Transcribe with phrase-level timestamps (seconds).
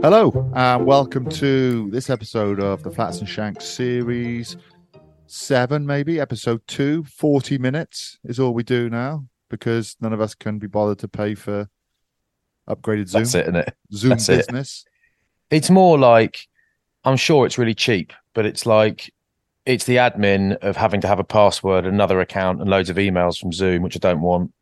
[0.00, 4.56] Hello, and welcome to this episode of the Flats and Shanks series
[5.26, 7.02] seven, maybe episode two.
[7.02, 11.08] 40 minutes is all we do now because none of us can be bothered to
[11.08, 11.68] pay for
[12.68, 13.22] upgraded Zoom.
[13.22, 13.74] That's it, isn't it?
[13.92, 14.36] Zoom That's it.
[14.36, 14.84] business.
[15.50, 16.46] It's more like
[17.04, 19.12] I'm sure it's really cheap, but it's like
[19.64, 23.36] it's the admin of having to have a password, another account, and loads of emails
[23.36, 24.52] from Zoom, which I don't want,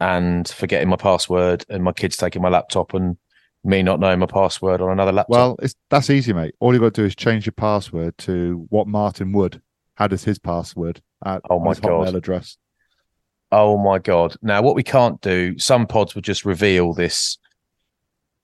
[0.00, 3.16] and forgetting my password, and my kids taking my laptop, and
[3.62, 5.30] me not knowing my password on another laptop.
[5.30, 6.54] Well, it's that's easy, mate.
[6.60, 9.60] All you got to do is change your password to what Martin Wood
[9.96, 12.14] had as his password at Oh my his Hotmail God.
[12.16, 12.56] address.
[13.52, 14.36] Oh my god!
[14.42, 17.38] Now, what we can't do, some pods would just reveal this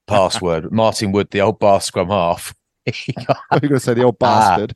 [0.07, 0.71] password.
[0.71, 2.53] Martin Wood, the old bar scrum half.
[2.85, 4.25] He can't- You're going to say the old Ah.
[4.57, 4.75] bastard.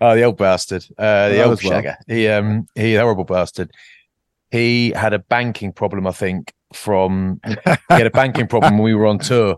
[0.00, 0.84] Oh, the old bastard.
[0.98, 1.72] Uh, the old as well.
[1.82, 1.96] shagger.
[2.06, 3.70] He um he horrible bastard.
[4.50, 7.54] He had a banking problem, I think, from he
[7.90, 9.56] had a banking problem when we were on tour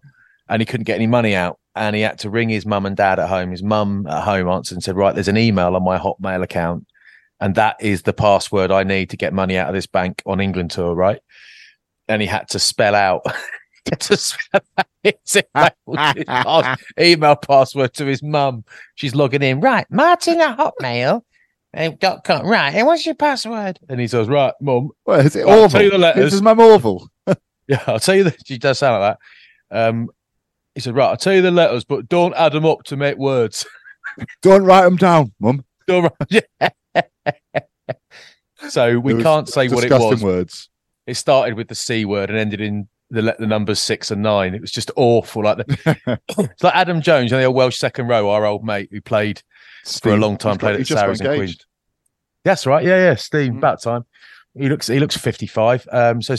[0.49, 1.59] and he couldn't get any money out.
[1.77, 3.53] And he had to ring his mum and dad at home.
[3.53, 6.87] His mum at home answered and said, Right, there's an email on my Hotmail account,
[7.41, 10.41] and that is the password I need to get money out of this bank on
[10.41, 11.21] England tour, right?
[12.09, 13.25] And he had to spell out
[14.01, 15.71] to spell out his email,
[16.27, 18.65] pass- email password to his mum.
[18.97, 19.61] She's logging in.
[19.61, 21.23] Right, Martin at Hotmail.
[21.99, 22.47] Dot com.
[22.47, 23.79] Right, and what's your password?
[23.89, 24.91] And he says, Right, mum.
[25.07, 25.69] Well, is it I'll awful?
[25.71, 26.25] tell you the letters.
[26.25, 27.09] This is my Orville.
[27.69, 29.17] Yeah, I'll tell you that she does sound like
[29.71, 29.89] that.
[29.89, 30.09] Um,
[30.75, 33.17] he said, Right, I'll tell you the letters, but don't add them up to make
[33.17, 33.65] words.
[34.43, 35.65] Don't write them down, mum.
[35.87, 37.03] Don't write- Yeah.
[38.69, 40.23] so we can't say what it was.
[40.23, 40.69] words.
[41.07, 44.55] It started with the C word and ended in the the numbers six and nine.
[44.55, 45.45] It was just awful.
[45.45, 48.65] Like the, it's like Adam Jones, you know, the old Welsh second row, our old
[48.65, 49.43] mate who played
[49.85, 51.59] for a long time, got- played at Saracens and Queens.
[52.45, 52.85] That's right.
[52.85, 53.15] Yeah, yeah.
[53.17, 53.59] Steve, Mm.
[53.59, 54.05] about time.
[54.55, 55.87] He looks he looks 55.
[55.93, 56.37] Um so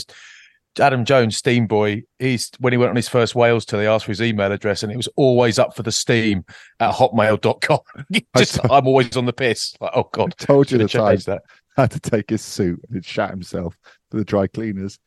[0.80, 4.06] Adam Jones, Steam Boy, he's when he went on his first Wales tour, they asked
[4.06, 6.44] for his email address and it was always up for the steam
[6.80, 7.78] at hotmail.com.
[8.36, 9.74] Just I'm always on the piss.
[9.80, 10.34] Like, oh god.
[10.40, 11.42] I told you the time that.
[11.76, 13.76] had to take his suit and he'd shat himself
[14.10, 14.98] to the dry cleaners.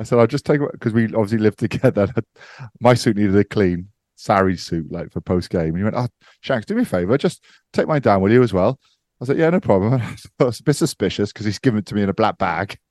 [0.00, 2.08] I said, I'll just take it because we obviously lived together.
[2.80, 3.89] My suit needed a clean,
[4.20, 5.68] Sarri's suit, like for post game.
[5.68, 6.08] And he went, Oh,
[6.40, 7.42] Shanks, do me a favor, just
[7.72, 8.78] take mine down, will you, as well?
[8.82, 8.86] I
[9.20, 9.94] was like, Yeah, no problem.
[10.40, 12.78] I was a bit suspicious because he's given it to me in a black bag.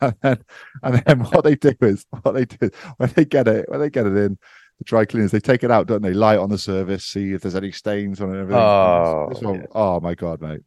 [0.00, 0.44] And then,
[0.82, 3.88] and then what they do is what they do when they get it, when they
[3.88, 4.36] get it in,
[4.78, 6.12] the dry cleaners, they take it out, don't they?
[6.12, 8.60] light on the surface, see if there's any stains on it and everything.
[8.64, 9.66] Oh, This one- yeah.
[9.76, 10.62] oh my god, mate.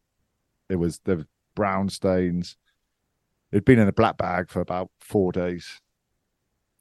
[0.69, 2.56] It was the brown stains.
[3.51, 5.81] It'd been in a black bag for about four days.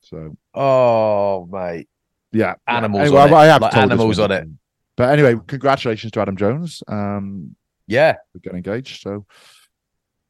[0.02, 1.88] So Oh mate.
[2.34, 2.54] Yeah.
[2.66, 4.48] Animals Anyway, on it, I have like animals on it.
[4.96, 6.82] But anyway, congratulations to Adam Jones.
[6.86, 8.16] Um, Yeah.
[8.34, 9.00] we got engaged.
[9.02, 9.26] So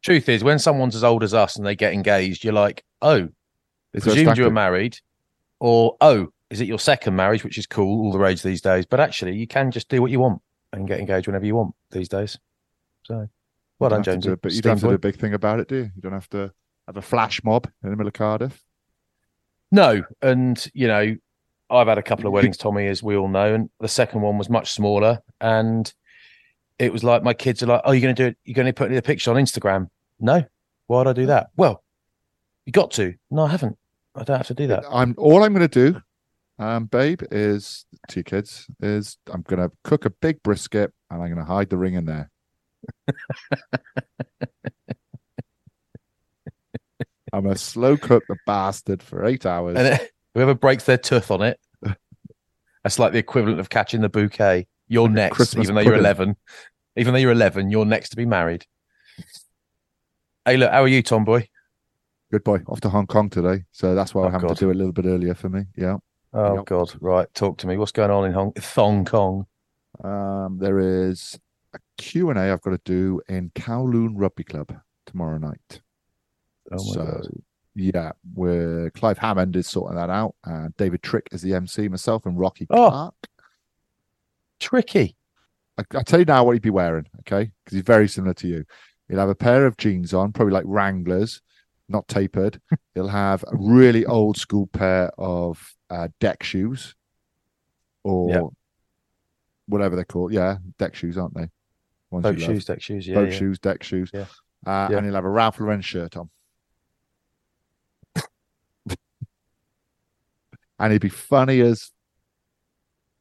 [0.04, 3.30] Truth is, when someone's as old as us and they get engaged, you're like, oh,
[3.94, 4.98] is presumed you were married,
[5.60, 8.84] or oh, is it your second marriage, which is cool, all the rage these days.
[8.84, 10.42] But actually, you can just do what you want
[10.74, 12.38] and get engaged whenever you want these days.
[13.04, 13.26] So,
[13.78, 14.26] well done, James.
[14.26, 15.90] but you don't have to do a big thing about it, do you?
[15.96, 16.52] You don't have to
[16.86, 18.62] have a flash mob in the middle of Cardiff.
[19.72, 21.16] No, and you know,
[21.70, 24.38] I've had a couple of weddings, Tommy, as we all know, and the second one
[24.38, 25.92] was much smaller, and
[26.78, 28.36] it was like my kids are like, "Oh, you're going to do it?
[28.44, 29.88] You're going to put the picture on Instagram?"
[30.20, 30.44] No,
[30.86, 31.48] why'd I do that?
[31.56, 31.82] Well,
[32.66, 33.14] you got to.
[33.30, 33.78] No, I haven't.
[34.14, 34.84] I don't have to do that.
[34.90, 36.00] I'm all I'm going to do,
[36.58, 41.28] um, babe, is two kids is I'm going to cook a big brisket and I'm
[41.28, 42.30] going to hide the ring in there.
[47.32, 49.76] I'm going to slow cook the bastard for eight hours.
[49.76, 51.58] And whoever breaks their tooth on it,
[52.82, 54.66] that's like the equivalent of catching the bouquet.
[54.88, 56.04] You're Like next, Christmas even though you're pudding.
[56.04, 56.36] 11.
[56.96, 58.66] Even though you're 11, you're next to be married.
[60.44, 61.48] Hey, look, how are you, Tom boy?
[62.30, 62.60] Good boy.
[62.66, 64.56] Off to Hong Kong today, so that's why Oh, having God.
[64.56, 65.64] to do it a little bit earlier for me.
[65.76, 65.96] Yeah.
[66.32, 66.64] Oh Yep.
[66.66, 67.32] God, right.
[67.32, 67.76] Talk to me.
[67.76, 69.46] What's going on in Hong Thong Kong?
[70.02, 71.38] Um, there is
[71.72, 74.74] a Q and A I've got to do in Kowloon Rugby Club
[75.06, 75.80] tomorrow night.
[76.72, 77.28] Oh my so God.
[77.74, 80.34] Yeah, where Clive Hammond is sorting that out.
[80.44, 82.88] Uh, David Trick is the MC, myself and Rocky Oh.
[82.90, 83.14] Clark.
[84.60, 85.16] Tricky.
[85.78, 87.50] I, I tell you now what he'd be wearing, okay?
[87.64, 88.64] Because he's very similar to you.
[89.08, 91.42] He'll have a pair of jeans on, probably like Wranglers,
[91.88, 92.60] not tapered.
[92.94, 96.94] He'll have a really old school pair of uh, deck shoes,
[98.04, 98.42] or Yep.
[99.66, 100.32] whatever they're called.
[100.32, 101.48] Yeah, deck shoes, aren't they?
[102.10, 102.42] Ones Boat love.
[102.42, 103.06] shoes, deck shoes.
[103.06, 103.38] Yeah, boat yeah.
[103.38, 104.10] shoes, deck shoes.
[104.14, 104.26] Yeah.
[104.66, 104.96] Uh, Yeah.
[104.98, 106.30] And he'll have a Ralph Lauren shirt on.
[110.78, 111.90] And he'd be funny as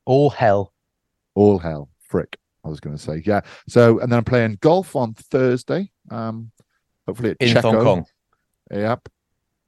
[0.06, 0.74] All hell.
[1.36, 1.90] all hell.
[2.00, 3.22] Frick, I was going to say.
[3.26, 3.42] Yeah.
[3.68, 5.92] So, and then I'm playing golf on Thursday.
[6.12, 6.52] Um,
[7.08, 7.72] hopefully at In Shek O.
[7.72, 8.06] Hong Kong
[8.72, 9.10] Yep.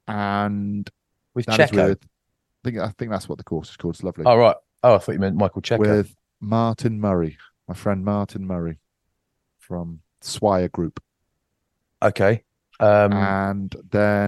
[0.07, 0.89] And
[1.33, 1.87] with Shek O.
[1.89, 3.95] with, I think, I think that's what the course is called.
[3.95, 4.25] It's lovely.
[4.25, 4.55] Oh right.
[4.83, 5.79] Oh, I thought you meant Michael Checo.
[5.79, 7.37] with Martin Murray,
[7.67, 8.79] my friend Martin Murray
[9.59, 11.01] from Swire Group.
[12.01, 12.43] okay.
[12.79, 14.27] Um, and then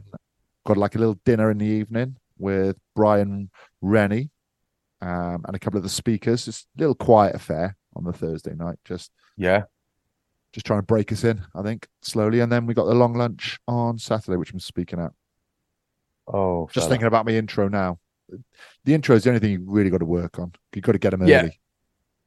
[0.66, 3.50] got like a little dinner in the evening with Brian
[3.82, 4.30] Rennie
[5.02, 6.48] um, and a couple of the speakers.
[6.48, 8.78] It's a little quiet affair on the Thursday night.
[8.86, 9.64] Just yeah.
[10.54, 12.40] just trying to break us in, I think, slowly.
[12.40, 15.12] And then we got the long lunch on Saturday, which I'm speaking at.
[16.28, 16.90] Oh, Just fella.
[16.90, 18.00] thinking about my intro now.
[18.84, 20.52] The intro is the only thing you really got to work on.
[20.76, 21.60] You've got to get them early.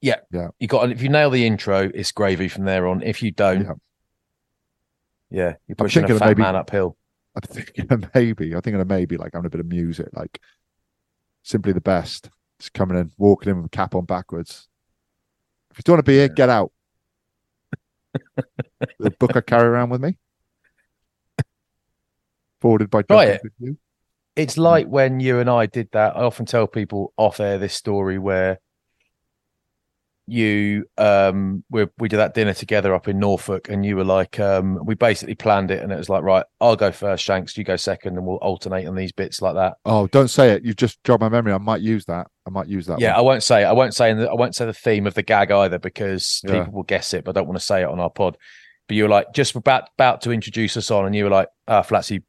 [0.00, 0.16] Yeah.
[0.32, 0.48] Yeah.
[0.58, 3.02] You got if you nail the intro, it's gravy from there on.
[3.02, 3.72] If you don't, Yeah.
[5.30, 6.96] yeah, you're pushing a fat maybe- man uphill.
[7.36, 10.40] I'm thinking of maybe, I'm thinking of maybe like having a bit of music, like
[11.42, 12.30] simply the best.
[12.58, 14.68] Just coming in, walking in with a cap on backwards.
[15.70, 16.72] If you don't want to be here, get out.
[18.98, 20.18] the book I carry around with me.
[22.60, 23.42] Forwarded by Try it.
[24.36, 26.16] It's like when you and I did that.
[26.16, 28.58] I often tell people off air this story where
[30.30, 34.38] you um we we did that dinner together up in Norfolk and you were like
[34.38, 37.64] um we basically planned it and it was like right I'll go first Shanks you
[37.64, 40.64] go second and we'll alternate on these bits like that Oh, don't say it.
[40.64, 41.52] You've just jogged my memory.
[41.52, 42.28] I might use that.
[42.46, 43.00] I might use that.
[43.00, 45.22] yeah I won't say I won't say the, I won't say the theme of the
[45.22, 46.60] gag either because Yeah.
[46.60, 48.36] people will guess it but I don't want to say it on our pod
[48.86, 51.48] but you were like just about about to introduce us on and you were like
[51.66, 52.22] ah Flatsy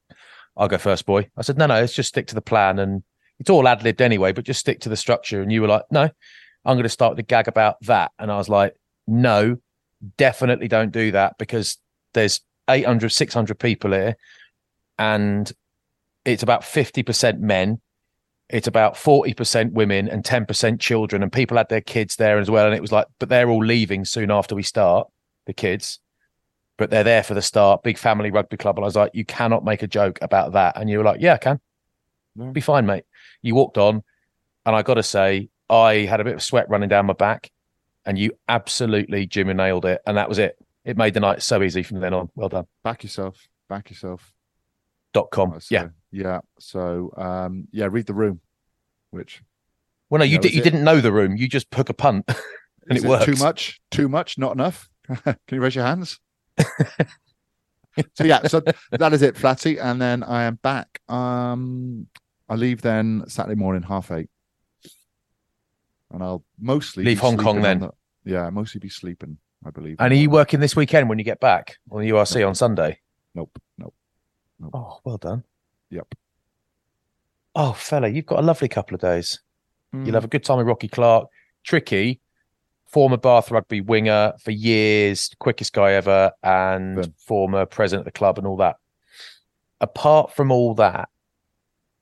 [0.58, 3.04] I'll go first boy I said no no let's just stick to the plan and
[3.40, 5.84] it's all ad libbed anyway but just stick to the structure and you were like
[5.92, 6.10] no
[6.66, 8.12] I'm going to start the gag about that.
[8.20, 8.76] And I was like,
[9.08, 9.58] no,
[10.18, 11.78] definitely don't do that because
[12.14, 14.16] there's 800, 600 people here
[14.98, 15.52] and
[16.26, 17.82] it's about 50% men.
[18.50, 21.24] It's about 40% women and 10% children.
[21.24, 22.66] And people had their kids there as well.
[22.66, 25.08] And it was like, but they're all leaving soon after we start,
[25.46, 26.00] the kids,
[26.78, 28.78] but they're there for the start, big family rugby club.
[28.78, 30.78] And I was like, you cannot make a joke about that.
[30.78, 31.60] And you were like, yeah, I can.
[32.36, 32.52] Yeah.
[32.52, 33.06] Be fine, mate.
[33.42, 34.04] You walked on.
[34.66, 37.50] And I got to say, I had a bit of sweat running down my back,
[38.06, 40.58] and you absolutely Jimmy nailed it, and that was it.
[40.84, 42.30] It made the night so easy from then on.
[42.36, 42.66] Well done.
[42.84, 43.48] Back yourself.
[43.70, 44.34] Back yourself.
[45.14, 45.52] Dot com.
[45.52, 45.84] Right, yeah.
[45.84, 46.40] so- Yeah.
[46.60, 48.42] So um yeah, read the room.
[49.12, 49.42] Which
[50.10, 50.54] Well, no, you did.
[50.54, 50.64] You it.
[50.64, 51.36] didn't know the room.
[51.38, 52.26] You just took a punt,
[52.90, 53.26] and is it worked.
[53.26, 53.80] Too much?
[53.92, 54.38] Too much?
[54.38, 54.90] Not enough?
[55.24, 56.20] Can you raise your hands?
[58.16, 58.62] so yeah, so
[58.92, 59.78] that is it, Flatty.
[59.80, 61.00] And then I am back.
[61.10, 62.08] Um
[62.50, 64.30] I leave then Saturday morning, half eight.
[66.12, 67.80] And I'll mostly Leave Hong Kong then?
[67.80, 67.92] the-
[68.24, 69.96] yeah, mostly be sleeping, I believe.
[70.00, 73.00] And are you working this weekend when you get back on the URC on Sunday?
[73.34, 73.96] Nope, nope.
[74.74, 75.44] Oh, well done.
[75.90, 76.14] Yep.
[77.56, 79.40] Oh, fella, you've got a lovely couple of days.
[79.92, 80.06] Hmm.
[80.06, 81.28] You'll have a good time with Rocky Clark.
[81.64, 82.22] Tricky,
[82.88, 87.14] former Bath rugby winger for years, quickest guy ever, and Good.
[87.18, 88.78] former president of the club and all that.
[89.80, 91.10] Apart from all that,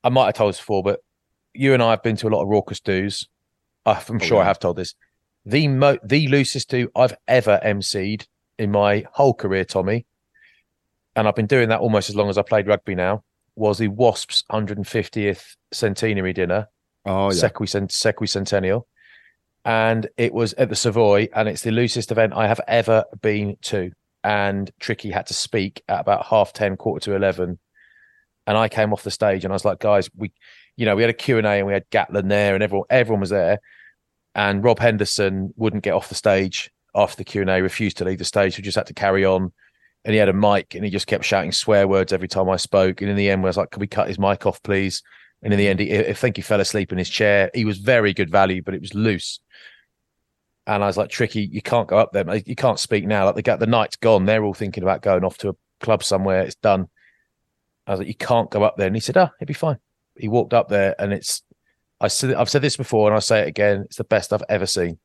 [0.04, 1.00] I might have told this before, but
[1.54, 3.28] you and I have been to a lot of raucous do's.
[4.10, 4.96] I'm Oh, sure I have told this.
[5.46, 8.26] The mo- the loosest do I've ever emceed
[8.58, 10.06] in my whole career, Tommy,
[11.16, 13.24] and I've been doing that almost as long as I played rugby now.
[13.56, 16.68] Was the Wasps' 150th centenary dinner
[17.06, 17.50] Oh yeah.
[17.50, 18.84] Sequicent- Sequicentennial.
[19.66, 23.58] And it was at the Savoy, and it's the loosest event I have ever been
[23.64, 23.92] to.
[24.24, 27.60] And Tricky had to speak at about half 10, quarter to 11.
[28.48, 30.32] And I came off the stage and I was like, guys, we,
[30.76, 33.30] you know, we had a Q&A and we had Gatlin there and everyone, everyone was
[33.30, 33.60] there.
[34.40, 38.24] And Rob Henderson wouldn't get off the stage after the Q&A, refused to leave the
[38.24, 38.58] stage.
[38.58, 39.52] We just had to carry on.
[40.06, 42.56] And he had a mic and he just kept shouting swear words every time I
[42.56, 43.02] spoke.
[43.02, 45.04] And in the end, I was like, can we cut his mic off, please?
[45.44, 47.52] And in the end, he, I think he fell asleep in his chair.
[47.54, 49.42] He was very good value, but it was loose.
[50.66, 52.34] And I was like, Tricky, you can't go up there.
[52.46, 53.26] You can't speak now.
[53.26, 54.24] Like the, the night's gone.
[54.24, 56.44] They're all thinking about going off to a club somewhere.
[56.44, 56.88] It's done.
[57.86, 58.88] I was like, you can't go up there.
[58.88, 59.80] And he said, oh, it'd be fine.
[60.16, 61.44] He walked up there and it's,
[62.02, 63.82] I said, I've said this before and I'll say it again.
[63.82, 65.00] It's the best I've ever seen.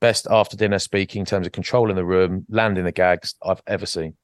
[0.00, 3.86] Best after dinner speaking in terms of controlling the room, landing the gags I've ever
[3.86, 4.16] seen.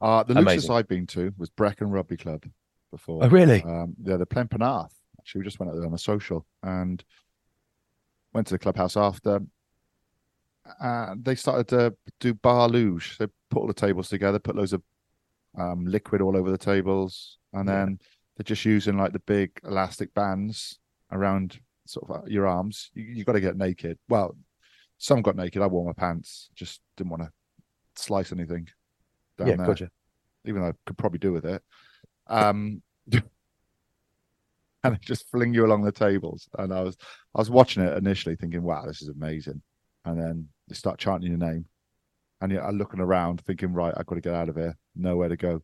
[0.00, 0.70] Uh, the loosest Amazing.
[0.72, 2.44] I've been to was Brecon Rugby Club
[2.90, 3.24] before.
[3.24, 3.62] Oh, really?
[3.62, 4.86] Um, yeah, they're.
[5.18, 7.02] Actually, we just went out there on a social and
[8.34, 9.40] went to the clubhouse after.
[10.80, 13.16] And they started to do bar luge.
[13.18, 14.82] They put all the tables together, put loads of
[15.58, 17.86] um, liquid all over the tables, and Yeah.
[18.36, 20.78] They're just using like the big elastic bands
[21.12, 22.90] around sort of uh, your arms.
[22.94, 23.98] You, you got to get naked.
[24.08, 24.36] Well,
[24.98, 25.62] some got naked.
[25.62, 26.50] I wore my pants.
[26.54, 27.30] Just didn't want to
[27.96, 28.68] slice anything
[29.38, 29.90] down yeah, there gotcha.
[30.44, 31.62] even though I could probably do with it.
[32.26, 36.48] Um, and they just fling you along the tables.
[36.58, 36.96] And I was
[37.34, 39.62] I was watching it initially thinking, wow, this is amazing.
[40.04, 41.66] And then they start chanting your name.
[42.40, 44.76] And I'm looking around thinking, right, I've got to get out of here.
[44.94, 45.62] Nowhere to go.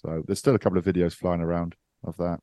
[0.00, 2.40] So there's still a couple of videos flying around of that.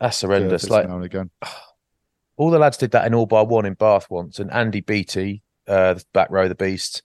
[0.00, 0.70] That's horrendous.
[0.70, 1.30] Like now and again.
[2.36, 5.42] all the lads did that in all by one in Bath once, and Andy Beattie,
[5.66, 7.02] uh, the back row, of the beast,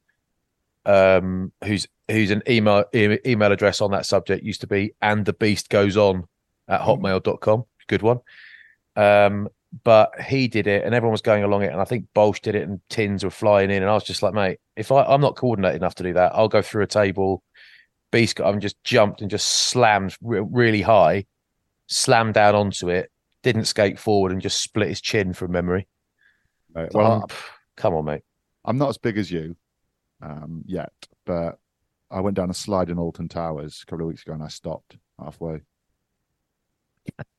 [0.86, 5.26] um, who's who's an email e- email address on that subject used to be and
[5.26, 6.26] the beast goes on
[6.68, 7.66] at hotmail.com.
[7.88, 8.20] Good one.
[8.96, 9.50] Um,
[9.84, 12.56] but he did it and everyone was going along it, and I think Bolsh did
[12.56, 15.22] it and tins were flying in, and I was just like, mate, if I, I'm
[15.22, 17.44] not coordinated enough to do that, I'll go through a table.
[18.12, 21.26] Beast got up and just jumped and just slammed re- really high,
[21.88, 23.12] slammed down onto it,
[23.44, 25.88] didn't skate forward and just split his chin from memory.
[26.74, 27.30] Right, Well,
[27.76, 28.24] come on, mate.
[28.66, 29.56] I'm not as big as you
[30.22, 30.94] um, yet,
[31.26, 31.60] but
[32.12, 34.48] I went down a slide in Alton Towers a couple of weeks ago and I
[34.48, 35.62] stopped halfway.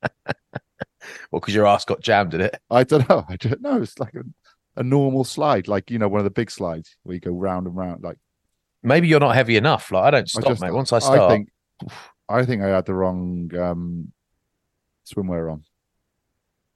[1.30, 2.60] Well, because your ass got jammed in it.
[2.70, 3.24] I don't know.
[3.28, 3.82] I don't know.
[3.82, 4.22] It's like a,
[4.76, 7.66] a normal slide, like you know, one of the big slides where you go round
[7.66, 8.02] and round.
[8.02, 8.18] Like
[8.82, 9.90] Maybe you're not heavy enough.
[9.92, 10.72] Like I don't I stop, just- mate.
[10.72, 11.50] Once I start, I think,
[12.28, 14.12] I think I had the wrong um,
[15.06, 15.64] swimwear on.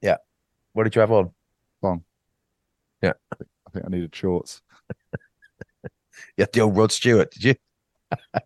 [0.03, 0.17] Yeah.
[0.73, 1.31] What did you have on?
[1.83, 2.05] Long.
[3.03, 3.13] Yeah.
[3.33, 4.63] I think I needed shorts.
[6.37, 7.55] You had the old Rod Stewart, did you?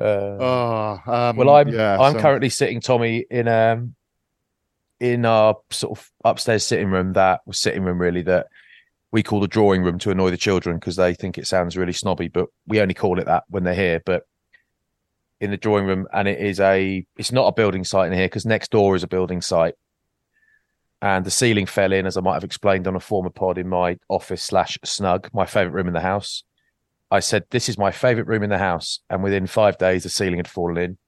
[0.00, 3.94] uh, Oh, um, well, I'm yeah, I'm so- currently sitting, Tommy, in um
[5.00, 7.12] in our sort of upstairs sitting room.
[7.14, 8.46] That was sitting room really that
[9.12, 11.92] we call the drawing room to annoy the children because they think it sounds really
[11.92, 14.02] snobby, but we only call it that when they're here.
[14.04, 14.26] But
[15.38, 18.26] in the drawing room, and it is a it's not a building site in here
[18.26, 19.74] because next door is a building site.
[21.02, 23.68] And the ceiling fell in, as I might have explained on a former pod in
[23.68, 26.44] my office slash snug, my favorite room in the house.
[27.10, 29.00] I said, This is my favorite room in the house.
[29.10, 30.98] And within five days, the ceiling had fallen in.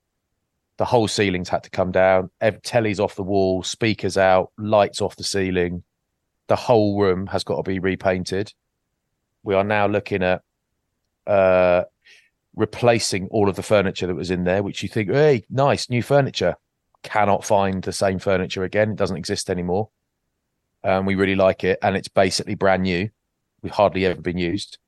[0.77, 2.31] The whole ceilings had to come down.
[2.65, 5.85] Telly's off the wall, speakers out, lights off the ceiling.
[6.47, 8.53] The whole room has got to be repainted.
[9.43, 10.43] We are now looking at
[11.27, 11.85] uh,
[12.55, 16.03] replacing all of the furniture that was in there, which you think, hey, nice, new
[16.03, 16.57] furniture.
[17.03, 18.93] Cannot find the same furniture again.
[18.93, 19.91] It doesn't exist anymore.
[20.83, 21.79] Um, we really like it.
[21.83, 23.11] And it's basically brand new.
[23.63, 24.79] We've hardly ever been used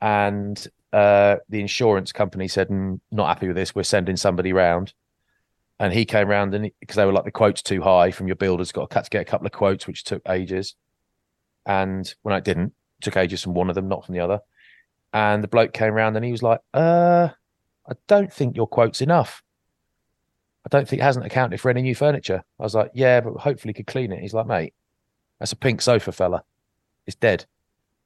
[0.00, 3.74] and uh, the insurance company said, "Mm, "Not happy with this.
[3.74, 4.92] We're sending somebody round."
[5.80, 8.36] And he came round, and because they were like, "The quote's too high from your
[8.36, 8.70] builders.
[8.70, 10.76] Got to get a couple of quotes, which took ages."
[11.64, 14.40] And when I didn't, it took ages from one of them, not from the other.
[15.14, 17.30] And the bloke came round, and he was like, "Uh,
[17.88, 19.42] I don't think your quote's enough.
[20.66, 23.38] I don't think it hasn't accounted for any new furniture." I was like, "Yeah, but
[23.38, 24.74] hopefully could clean it." He's like, "Mate,
[25.38, 26.44] that's a pink sofa, fella.
[27.06, 27.46] It's dead."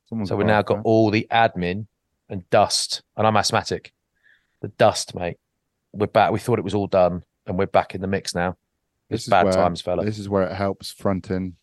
[0.08, 0.82] Someone's So we've now got yeah.
[0.84, 1.88] all the admin
[2.28, 3.92] and dust, and I'm asthmatic.
[4.60, 5.38] The dust, mate.
[5.92, 6.30] We're back.
[6.30, 8.56] We thought it was all done, and we're back in the mix now.
[9.10, 10.04] This It's is bad where- times, fella.
[10.04, 11.56] This is where it helps fronting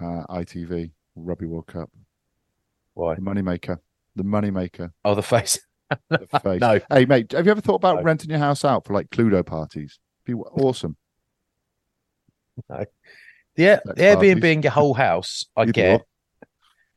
[0.00, 1.90] uh, ITV Rugby World Cup.
[2.94, 3.14] Why?
[3.16, 3.78] The moneymaker.
[4.16, 4.92] The moneymaker.
[5.04, 5.58] Oh, the face.
[6.08, 6.60] The face.
[6.60, 6.80] No.
[6.90, 8.02] Hey, mate, have you ever thought about No.
[8.02, 9.98] renting your house out for like Cluedo parties?
[10.24, 10.96] Be awesome.
[12.68, 12.86] The,
[13.58, 16.00] Air- Sex the Airbnb in your whole house, I Either get.
[16.00, 16.04] or.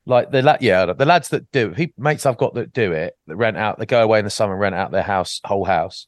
[0.06, 3.18] Like the la- yeah, the lads that do he, mates I've got that do it,
[3.28, 6.08] that rent out, they go away in the summer, rent out their house, whole house.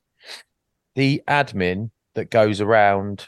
[0.96, 3.28] The admin that goes around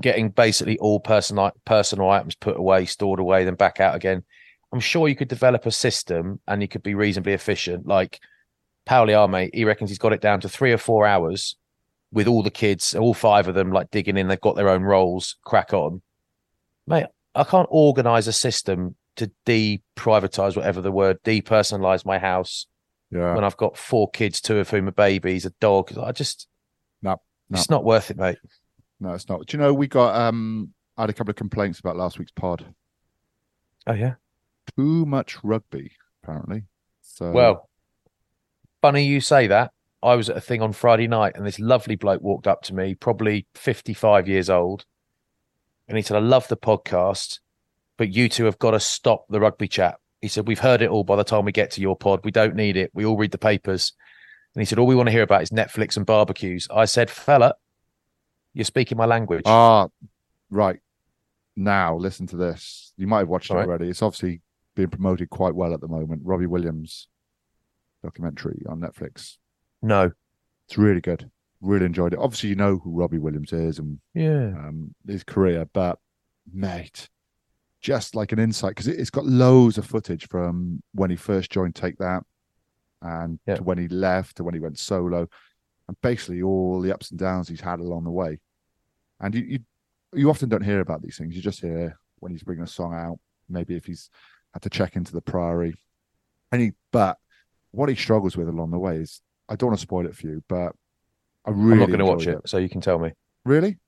[0.00, 4.22] getting basically all personal personal items put away, stored away, then back out again.
[4.72, 7.86] I'm sure you could develop a system and you could be reasonably efficient.
[7.86, 8.20] Like
[8.86, 11.56] Pauli Arme, he reckons he's got it down to three or four hours
[12.10, 14.28] with all the kids, all five of them, like digging in.
[14.28, 16.00] They've got their own roles, crack on.
[16.86, 22.66] Mate, I can't organize a system to deprivatize, whatever the word, depersonalize my house
[23.10, 23.34] Yeah.
[23.34, 25.96] when I've got four kids, two of whom are babies, a dog.
[25.98, 26.48] I just,
[27.52, 28.38] No, it's not worth it, mate.
[29.00, 29.46] No, it's not.
[29.46, 32.32] Do you know we got um I had a couple of complaints about last week's
[32.32, 32.74] pod.
[33.86, 34.14] Oh, yeah.
[34.76, 35.92] Too much rugby,
[36.22, 36.64] apparently.
[37.00, 37.68] So Well,
[38.80, 39.72] funny you say that.
[40.02, 42.74] I was at a thing on Friday night and this lovely bloke walked up to
[42.74, 44.84] me, probably 55 years old.
[45.88, 47.38] And he said, I love the podcast,
[47.96, 49.96] but you two have got to stop the rugby chat.
[50.20, 52.20] He said, We've heard it all by the time we get to your pod.
[52.24, 52.90] We don't need it.
[52.94, 53.92] We all read the papers.
[54.54, 56.68] And he said, All we want to hear about is Netflix and barbecues.
[56.74, 57.54] I said, Fella,
[58.54, 59.42] you're speaking my language.
[59.46, 59.88] Ah,
[60.50, 60.78] right.
[61.56, 62.92] Now listen to this.
[62.96, 63.68] You might have watched All it right.
[63.68, 63.88] already.
[63.88, 64.40] It's obviously
[64.74, 66.22] being promoted quite well at the moment.
[66.24, 67.08] Robbie Williams
[68.02, 69.36] documentary on Netflix.
[69.82, 70.12] no.
[70.68, 71.28] It's really good.
[71.60, 72.18] Really enjoyed it.
[72.18, 74.46] Obviously, you know who Robbie Williams is and Yeah.
[74.56, 75.98] um, his career, but
[76.50, 77.10] mate,
[77.80, 81.50] just like an insight because it, it's got loads of footage from when he first
[81.50, 82.22] joined Take That
[83.02, 83.56] and Yeah.
[83.56, 85.28] to when he left to when he went solo,
[85.88, 88.38] and basically all the ups and downs he's had along the way.
[89.20, 89.58] And you you,
[90.14, 91.34] you often don't hear about these things.
[91.36, 93.18] You just hear when he's bringing a song out,
[93.48, 94.08] maybe if he's
[94.52, 95.74] had to check into the Priory,
[96.50, 97.18] and he but
[97.72, 100.26] what he struggles with along the way is I don't want to spoil it for
[100.26, 100.74] you, but
[101.44, 103.12] I really I'm not going to watch enjoyed it, so you can tell me.
[103.44, 103.78] Really?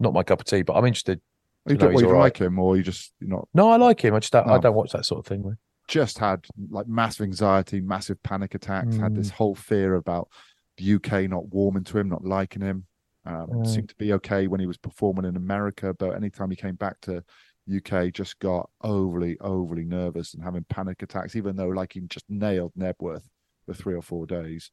[0.00, 1.20] Not my cup of tea, but I'm interested.
[1.66, 2.18] You No, don't, well, you right.
[2.20, 4.14] like him, or you just you're not No, I like him.
[4.14, 4.60] I just don't, I Oh.
[4.60, 5.42] don't watch that sort of thing.
[5.46, 5.58] mate.
[5.92, 9.16] Just had like massive anxiety, massive panic attacks, had Mm.
[9.16, 10.30] this whole fear about
[10.78, 12.86] the UK not warming to him, not liking him.
[13.26, 13.66] Um, Mm.
[13.66, 16.98] Seemed to be okay when he was performing in America, but anytime he came back
[17.02, 17.22] to
[17.66, 22.24] UK, just got overly, overly nervous and having panic attacks, even though like he just
[22.30, 23.28] nailed Knebworth
[23.66, 24.70] for three or four days.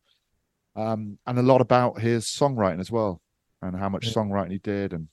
[0.77, 3.21] Um, and a lot about his songwriting as well,
[3.61, 4.13] and how much Yeah.
[4.13, 5.09] songwriting he did, and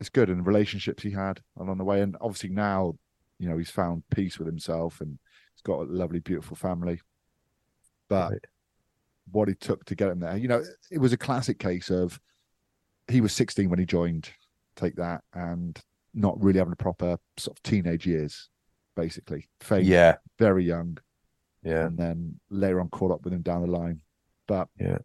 [0.00, 2.02] it's good, and relationships he had along the way.
[2.02, 2.98] And obviously now,
[3.38, 5.18] you know, he's found peace with himself and
[5.66, 7.00] got a lovely, beautiful family.
[8.08, 8.44] But Right.
[9.32, 12.20] what it took to get him there, you know, it was a classic case of
[13.08, 14.30] he was 16 when he joined
[14.76, 15.78] Take That and
[16.14, 18.48] not really having a proper sort of teenage years,
[18.94, 19.48] basically.
[19.60, 20.98] Fame, Yeah, very young,
[21.62, 21.86] yeah.
[21.86, 24.00] and then later on caught up with him down the line.
[24.46, 24.98] But Yeah.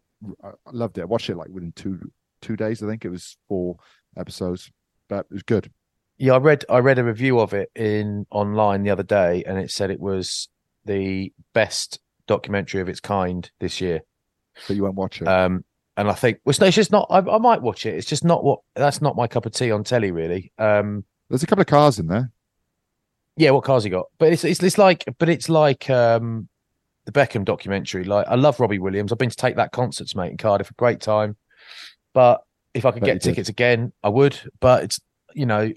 [0.44, 1.02] I I loved it.
[1.02, 2.84] I watched it like within two two days.
[2.84, 3.78] I think it was four
[4.16, 4.72] episodes,
[5.08, 5.72] but it was good.
[6.18, 9.58] Yeah, I read I read a review of it in online the other day, and
[9.58, 10.48] it said it was
[10.86, 14.02] the best documentary of its kind this year.
[14.68, 15.28] But you won't watch it.
[15.28, 15.64] Um,
[15.98, 17.08] and I think well, it's, no, it's just not.
[17.10, 17.96] I, I might watch it.
[17.96, 18.60] It's just not what.
[18.76, 20.52] That's not my cup of tea on telly, really.
[20.58, 22.32] Um, There's a couple of cars in there.
[23.38, 24.06] yeah, what cars he got?
[24.18, 26.48] But it's it's it's like, but it's like um,
[27.06, 28.04] the Beckham documentary.
[28.04, 29.12] Like I love Robbie Williams.
[29.12, 30.72] I've been to take that concerts, mate, in Cardiff.
[30.72, 31.36] A great time.
[32.14, 32.42] But
[32.74, 33.30] if I could you get did.
[33.30, 34.40] tickets again, I would.
[34.60, 35.00] But it's
[35.34, 35.72] you know,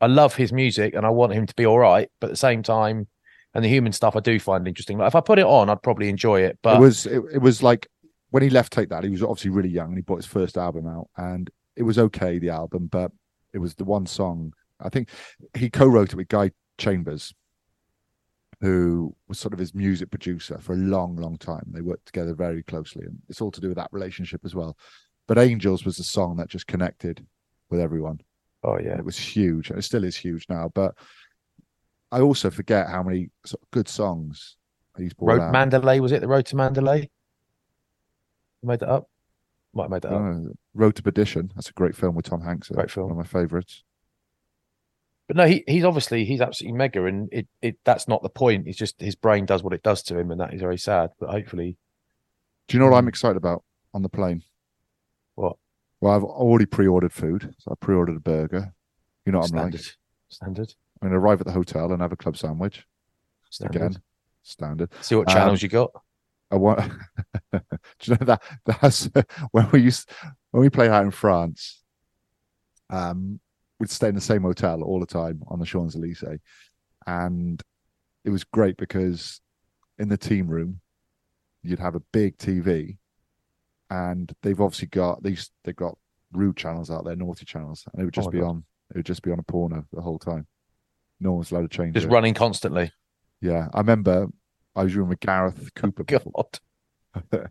[0.00, 2.08] I love his music and I want him to be all right.
[2.20, 3.06] But at the same time,
[3.54, 4.98] and the human stuff I do find interesting.
[4.98, 6.58] Like if I put it on, I'd probably enjoy it.
[6.62, 7.88] But it was it, it was like
[8.30, 10.56] when he left Take That, he was obviously really young and he brought his first
[10.56, 13.10] album out, and it was okay the album, but
[13.52, 14.52] it was the one song.
[14.80, 15.10] I think
[15.56, 17.34] he co-wrote it with Guy Chambers,
[18.60, 21.64] who was sort of his music producer for a long, long time.
[21.72, 24.76] They worked together very closely, and it's all to do with that relationship as well.
[25.26, 27.26] But Angels was the song that just connected
[27.70, 28.20] with everyone.
[28.64, 29.70] oh and yeah, it was huge.
[29.70, 30.94] and It still is huge now, but
[32.12, 34.56] I also forget how many sort of good songs
[34.96, 35.52] he's brought Road out.
[35.52, 36.20] Mandalay was it?
[36.20, 37.08] The Road to Mandalay.
[38.62, 39.08] I made that up.
[39.72, 40.20] Might have made that up.
[40.20, 41.52] Uh, Road to Perdition.
[41.54, 42.68] That's a great film with Tom Hanks.
[42.68, 43.10] Great film.
[43.10, 43.84] One of my favourites.
[45.28, 48.66] But no, he, he's obviously he's absolutely mega, and it, it that's not the point.
[48.66, 51.10] It's just his brain does what it does to him, and that is very sad.
[51.20, 51.76] But hopefully,
[52.66, 53.10] Do you know what I'm Mm.
[53.10, 53.62] excited about
[53.94, 54.42] on the plane?
[55.36, 55.56] What?
[56.00, 57.54] Well, I've already pre-ordered food.
[57.58, 58.74] So I pre-ordered a burger.
[59.24, 59.96] You know what I'm standard, like.
[60.30, 62.84] standard, I'm going to arrive at the hotel and have a club sandwich.
[63.50, 63.76] standard.
[63.76, 64.02] Again,
[64.42, 64.90] standard.
[65.00, 65.90] See what Um, channels you got.
[66.50, 66.80] I want.
[67.52, 67.60] Do
[68.02, 69.08] you know that that's
[69.52, 70.10] when we used
[70.50, 71.82] when we played out in France.
[72.90, 73.38] Um,
[73.78, 76.40] we'd stay in the same hotel all the time on the Champs Elysees,
[77.06, 77.62] and
[78.24, 79.40] it was great because
[79.98, 80.80] in the team room,
[81.62, 82.98] you'd have a big TV,
[83.90, 85.96] and they've obviously got these they've got
[86.32, 88.48] rude channels out there, naughty channels, and it would Oh just my be God.
[88.48, 88.64] on.
[88.90, 90.46] It would just be on a porno the whole time.
[91.20, 92.90] No one's allowed to change Just running constantly.
[93.40, 94.28] Yeah, I remember
[94.74, 96.58] I was rooming with Gareth Cooper God,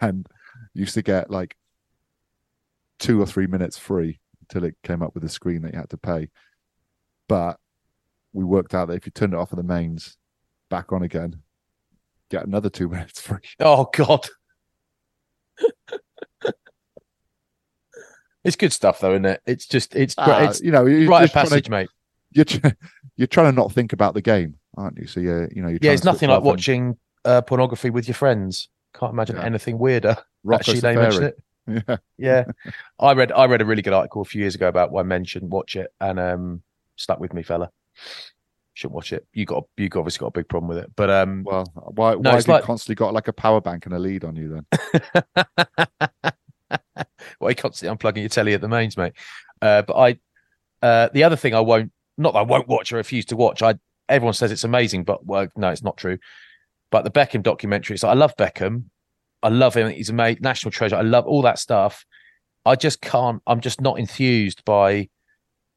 [0.00, 0.26] and
[0.74, 1.56] used to get like
[2.98, 5.90] two or three minutes free until it came up with a screen that you had
[5.90, 6.28] to pay.
[7.28, 7.58] But
[8.32, 10.16] we worked out that if you turned it off of the mains,
[10.70, 11.42] back on again,
[12.30, 13.38] get another two minutes free.
[13.60, 14.26] Oh God.
[18.44, 19.40] it's good stuff though, isn't it?
[19.46, 20.14] It's just it's.
[20.18, 21.88] Ah, it's you know, you're right trying to- passage, mate.
[22.30, 22.44] you're
[23.16, 25.06] you're trying to not think about the game, aren't you?
[25.06, 28.68] So yeah, you know, you're Yeah, it's nothing like watching uh, pornography with your friends.
[28.94, 29.44] Can't imagine Yeah.
[29.44, 30.16] anything weirder.
[30.44, 31.38] Rocco Actually, they mention it.
[31.88, 32.44] Yeah, Yeah,
[33.00, 35.24] I read I read a really good article a few years ago about why men
[35.24, 36.62] shouldn't watch it, and um,
[36.94, 37.70] stuck with me, fella.
[38.74, 39.26] Shouldn't watch it.
[39.32, 42.20] You got you obviously got a big problem with it, but um, well, why No,
[42.20, 44.48] why have it's you constantly got like a power bank and a lead on you
[44.48, 44.66] then?
[47.38, 49.12] Why are you constantly unplugging your telly at the mains, mate?
[49.60, 50.18] Uh, but I,
[50.82, 53.62] uh, the other thing I won't, not that I won't watch, I refuse to watch.
[53.62, 53.74] I
[54.08, 56.18] everyone says it's amazing, but well, no, it's not true.
[56.90, 58.84] But the Beckham documentary, it's like, I love Beckham,
[59.42, 59.90] I love him.
[59.90, 60.96] He's a mate, national treasure.
[60.96, 62.04] I love all that stuff.
[62.64, 63.42] I just can't.
[63.46, 65.08] I'm just not enthused by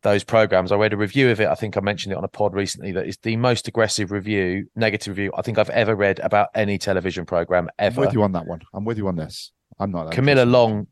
[0.01, 0.71] those programs.
[0.71, 1.47] I read a review of it.
[1.47, 2.91] I think I mentioned it on a pod recently.
[2.93, 6.77] That is the most aggressive review, negative review I think I've ever read about any
[6.77, 8.01] television program I'm ever.
[8.01, 8.61] with you on that one.
[8.73, 9.51] I'm with you on this.
[9.77, 10.51] I'm not that Camilla interested.
[10.51, 10.87] Long,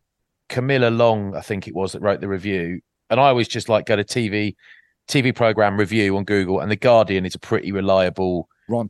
[0.49, 3.85] Camilla Long, I think it was that wrote the review, and I always just like
[3.85, 4.55] go to TV,
[5.07, 8.47] TV program review on Google, and the Guardian is a pretty reliable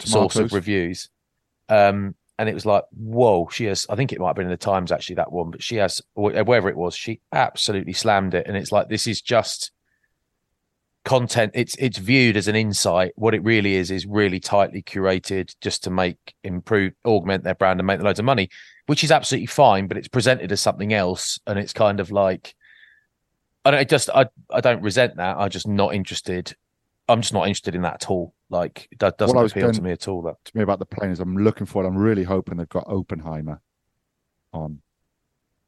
[0.10, 1.10] source of reviews.
[1.70, 3.86] Um, and it was like, whoa, she has.
[3.90, 6.02] I think it might have been in the Times actually that one, but she has
[6.14, 9.72] wh- wherever it was, she absolutely slammed it, and it's like this is just
[11.04, 11.52] content.
[11.56, 13.14] It's it's viewed as an insight.
[13.16, 17.80] What it really is is really tightly curated, just to make improve, augment their brand,
[17.80, 18.50] and make loads of money,
[18.86, 19.88] which is absolutely fine.
[19.88, 22.54] But it's presented as something else, and it's kind of like,
[23.68, 25.38] I don't I just I I don't resent that.
[25.38, 26.56] I'm just not interested.
[27.10, 28.34] I'm just not interested in that at all.
[28.50, 30.22] Like that doesn't appeal to me at all.
[30.22, 31.88] That to me about the plane is I'm looking for it.
[31.88, 33.62] I'm really hoping they've got Oppenheimer
[34.54, 34.80] on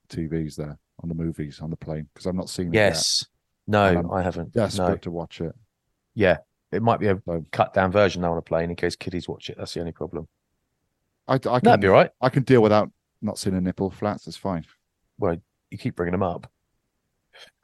[0.09, 2.93] TVs there, on the movies, on the plane, because I'm not seeing it yet.
[2.93, 3.25] yes,
[3.67, 4.53] no, And I'm I haven't.
[4.53, 5.53] Desperate No, to watch it.
[6.15, 6.37] yeah,
[6.71, 9.27] it might be a So cut down version now on a plane in case kiddies
[9.27, 9.57] watch it.
[9.57, 10.27] That's the only problem.
[11.27, 12.11] I, I That'd can be right.
[12.21, 14.25] I can deal without not seeing a nipple flats.
[14.25, 14.65] It's fine.
[15.17, 15.35] Well,
[15.69, 16.49] you keep bringing them up.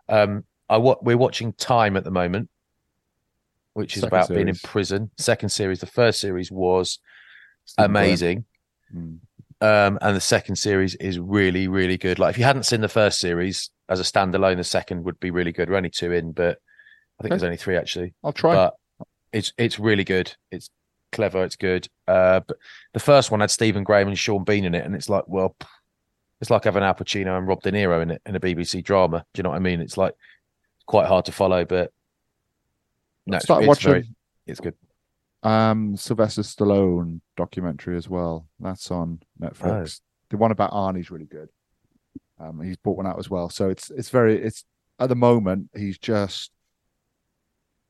[0.09, 2.49] Um, I wa- we're watching Time at the moment,
[3.73, 5.11] which is Second about being in prison.
[5.17, 5.79] Second series.
[5.79, 6.99] The first series was
[7.77, 8.45] amazing.
[8.95, 9.19] Mm.
[9.61, 12.19] Um, and the second series is really, really good.
[12.19, 15.31] Like if you hadn't seen the first series as a standalone, the second would be
[15.31, 15.69] really good.
[15.69, 16.57] We're only two in, but
[17.19, 17.29] I think Okay.
[17.29, 18.13] there's only three actually.
[18.23, 18.53] I'll try.
[18.53, 18.73] But
[19.31, 20.33] it's it's really good.
[20.51, 20.69] It's
[21.11, 21.43] clever.
[21.43, 21.87] It's good.
[22.07, 22.57] Uh, but
[22.93, 25.55] the first one had Stephen Graham and Sean Bean in it, and it's like, well,
[26.41, 29.25] it's like having Al Pacino and Rob De Niro in it in a BBC drama.
[29.33, 29.81] Do you know what I mean?
[29.81, 30.13] It's like
[30.85, 31.91] quite hard to follow, but
[33.25, 34.09] no, it's, it's watching very,
[34.45, 34.75] it's good.
[35.43, 38.47] um Sylvester Stallone documentary as well.
[38.59, 40.01] That's on Netflix.
[40.29, 41.49] The one about Arnie's really good.
[42.39, 43.49] Um, he's brought one out as well.
[43.49, 44.65] So it's it's very it's
[44.99, 46.51] at the moment he's just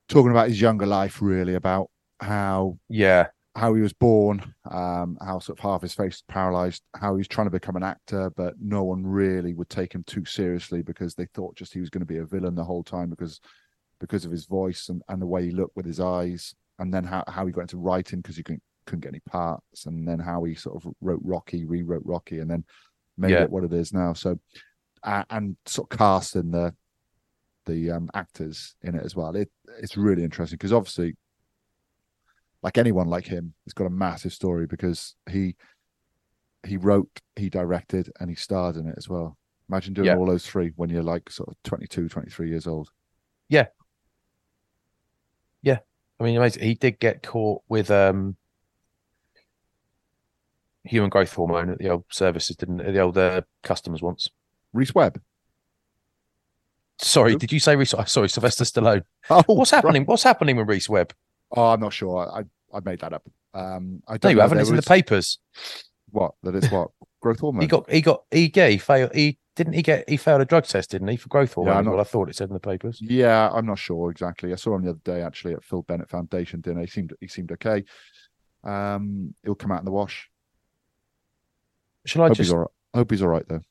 [0.08, 5.39] talking about his younger life, really about how Yeah, how he was born, um, how
[5.39, 8.84] sort of half his face paralyzed, how he's trying to become an actor, but no
[8.84, 12.06] one really would take him too seriously because they thought just he was going to
[12.06, 13.39] be a villain the whole time because
[14.02, 17.06] because of his voice and, and the way he looked with his eyes, and then
[17.06, 20.20] how, how he got into writing because he couldn't, couldn't get any parts, and then
[20.20, 22.65] how he sort of wrote Rocky, rewrote Rocky, and then
[23.18, 23.44] made Yeah.
[23.44, 24.12] it what it is now.
[24.12, 24.38] So,
[25.04, 26.76] uh, and sort of casting the
[27.65, 29.34] the um, actors in it as well.
[29.36, 29.50] It
[29.82, 31.15] it's really interesting because obviously
[32.62, 35.56] like anyone like him, he's got a massive story because he
[36.65, 39.38] he wrote, he directed, and he starred in it as well.
[39.70, 40.15] Imagine doing Yeah.
[40.18, 42.89] all those three when you're like sort of 22, 23 years old.
[43.50, 43.68] Yeah.
[45.62, 45.80] Yeah.
[46.20, 46.63] I mean, amazing.
[46.63, 48.36] he did get caught with um
[50.84, 54.30] human growth hormone at the old services, didn't the old uh, customers once.
[54.74, 55.22] Rhys Webb.
[57.02, 57.39] Sorry, Who?
[57.39, 57.94] did you say Rhys?
[58.08, 59.04] Sorry, Sylvester Stallone.
[59.30, 59.84] Oh, What's right.
[59.84, 60.06] happening?
[60.06, 61.13] What's happening with Rhys Webb?
[61.52, 62.28] Oh, I'm not sure.
[62.30, 62.44] I
[62.76, 63.24] I made that up.
[63.54, 64.42] Um, I No, don't you know.
[64.44, 64.58] haven't.
[64.60, 65.40] It's in the papers.
[66.12, 66.34] What?
[66.44, 66.90] That it's what?
[67.22, 67.62] Growth hormone.
[67.62, 69.14] He got, he got, he yeah, he failed.
[69.16, 71.78] He didn't he get, he failed a drug test, didn't he, for growth hormone?
[71.78, 73.00] I'm not- well, I thought it said in the papers.
[73.02, 74.52] Yeah, I'm not sure exactly.
[74.52, 76.82] I saw him the other day actually at Phil Bennett Foundation dinner.
[76.82, 77.84] He seemed he seemed okay.
[78.64, 80.30] Um, he'll come out in the wash.
[82.06, 82.48] Shall I hope just?
[82.48, 82.70] he's all right.
[82.94, 83.62] Hope he's all right though.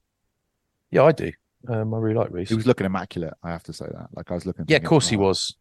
[0.90, 1.32] Yeah, I do.
[1.68, 2.48] Um, I really like Rhys.
[2.48, 3.34] He was looking immaculate.
[3.42, 4.08] I have to say that.
[4.14, 4.64] Like I was looking.
[4.68, 5.54] yeah, of course he "Oh, was.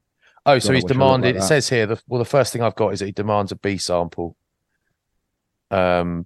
[0.45, 1.35] Oh, so he's what she looked like demanded.
[1.37, 1.85] it says here.
[1.85, 4.35] The, well, the first thing I've got is that he demands a B sample.
[5.71, 6.25] Um.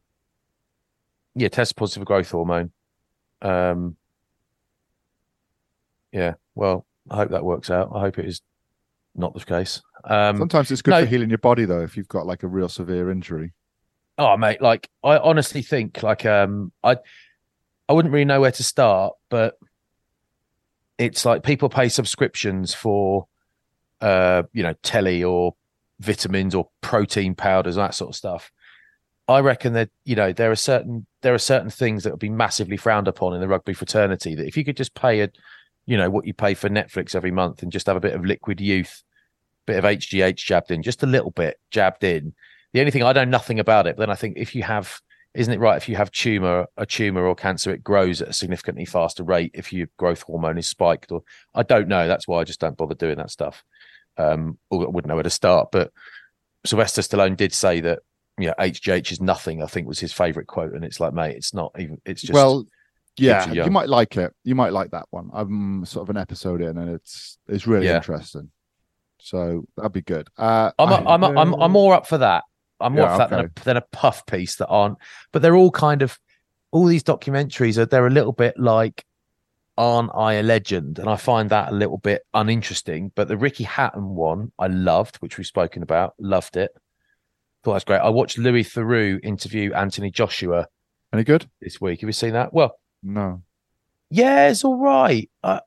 [1.36, 2.72] Yeah, test positive for growth hormone.
[3.42, 3.96] Um.
[6.12, 6.34] Yeah.
[6.56, 7.92] Well, I hope that works out.
[7.94, 8.42] I hope it is
[9.16, 9.82] not the case.
[10.04, 10.38] Um.
[10.38, 11.02] Sometimes it's good no.
[11.02, 11.82] for healing your body though.
[11.82, 13.54] If you've got like a real severe injury.
[14.18, 16.98] Oh mate, like I honestly think like um I
[17.88, 19.58] I wouldn't really know where to start, but
[20.98, 23.28] it's like people pay subscriptions for,
[24.02, 25.56] uh, you know, telly or
[26.00, 28.52] vitamins or protein powders, that sort of stuff.
[29.28, 32.30] I reckon that you know there are certain there are certain things that would be
[32.30, 34.36] massively frowned upon in the rugby fraternity.
[34.36, 35.30] That if you could just pay a,
[35.86, 38.26] you know, what you pay for Netflix every month and just have a bit of
[38.26, 39.04] liquid youth,
[39.66, 42.34] bit of HGH jabbed in, just a little bit jabbed in.
[42.74, 45.00] The only thing I know nothing about it, but then I think if you have,
[45.34, 45.78] isn't it right?
[45.78, 49.52] If you have tumor, a tumor or cancer, it grows at a significantly faster rate
[49.54, 51.12] if your growth hormone is spiked.
[51.12, 52.08] Or I don't know.
[52.08, 53.64] That's why I just don't bother doing that stuff.
[54.18, 55.70] Um, or I wouldn't know where to start.
[55.72, 55.92] But
[56.66, 58.00] Sylvester Stallone did say that
[58.40, 60.74] you know, HGH is nothing, I think was his favorite quote.
[60.74, 62.66] And it's like, mate, it's not even, it's just, well,
[63.18, 64.32] yeah, are you might like it.
[64.44, 65.32] You might like that one.
[65.34, 67.96] I'm sort of an episode in, and it's it's really Yeah.
[67.98, 68.52] interesting.
[69.20, 70.28] So that'd be good.
[70.38, 72.44] Uh, I'm, I- a, I'm, I'm, I'm more up for that.
[72.80, 75.00] I'm more Yeah, up for that than, a, than a puff piece that aren't,
[75.32, 76.20] but they're all kind of,
[76.72, 79.04] all these documentaries are, they're a little bit like,
[79.78, 81.00] aren't I a legend?
[81.00, 83.12] And I find that a little bit uninteresting.
[83.16, 86.72] But the Ricky Hatton one, I loved, which we've spoken about, loved it.
[87.64, 88.00] Thought that's great.
[88.00, 90.68] I watched Louis Theroux interview Anthony Joshua
[91.14, 91.50] any good?
[91.62, 92.02] this week.
[92.02, 92.54] Have you seen that?
[92.54, 93.42] Well, No.
[94.10, 95.30] yeah, it's all right.
[95.44, 95.62] Uh,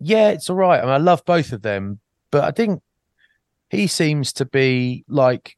[0.00, 0.78] yeah, it's all right.
[0.80, 2.82] I mean, I love both of them, but I think
[3.70, 5.56] he seems to be like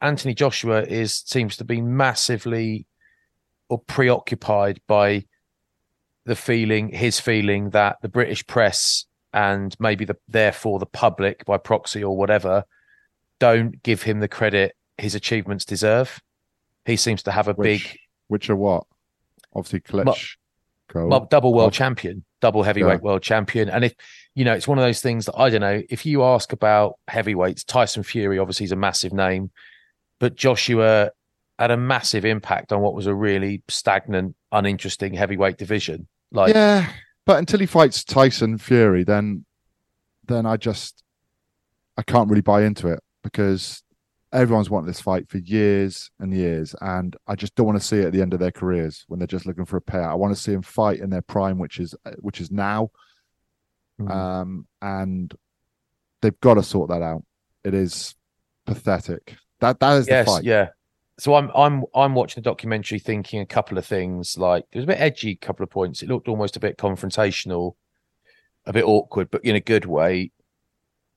[0.00, 2.86] Anthony Joshua is seems to be massively
[3.68, 5.24] or preoccupied by
[6.28, 11.58] the feeling, his feeling that the British press and maybe the therefore the public by
[11.58, 12.64] proxy or whatever
[13.40, 16.20] don't give him the credit his achievements deserve.
[16.84, 18.84] He seems to have a Which, big which are what?
[19.54, 20.36] Obviously, Klitsch.
[20.94, 23.68] well, double world champion, double heavyweight world champion.
[23.68, 23.94] And if
[24.34, 25.82] you know, it's one of those things that I don't know.
[25.90, 29.50] If you ask about heavyweights, Tyson Fury obviously is a massive name,
[30.18, 31.10] but Joshua
[31.58, 36.06] had a massive impact on what was a really stagnant, uninteresting heavyweight division.
[36.30, 36.90] Like, yeah,
[37.26, 39.44] but until he fights Tyson Fury, then
[40.26, 41.02] then I just
[41.96, 43.82] I can't really buy into it because
[44.32, 47.98] everyone's wanted this fight for years and years, and I just don't want to see
[47.98, 50.10] it at the end of their careers when they're just looking for a payout.
[50.10, 52.90] I want to see them fight in their prime, which is which is now,
[54.00, 54.10] Mm.
[54.14, 55.34] um, and
[56.22, 57.24] they've got to sort that out.
[57.64, 58.14] It is
[58.64, 59.34] pathetic.
[59.60, 60.44] That that is the fight.
[60.44, 60.68] yeah.
[61.18, 64.38] So I'm I'm I'm watching the documentary, thinking a couple of things.
[64.38, 66.02] Like it was a bit edgy, a couple of points.
[66.02, 67.74] It looked almost a bit confrontational,
[68.66, 70.30] a bit awkward, but in a good way.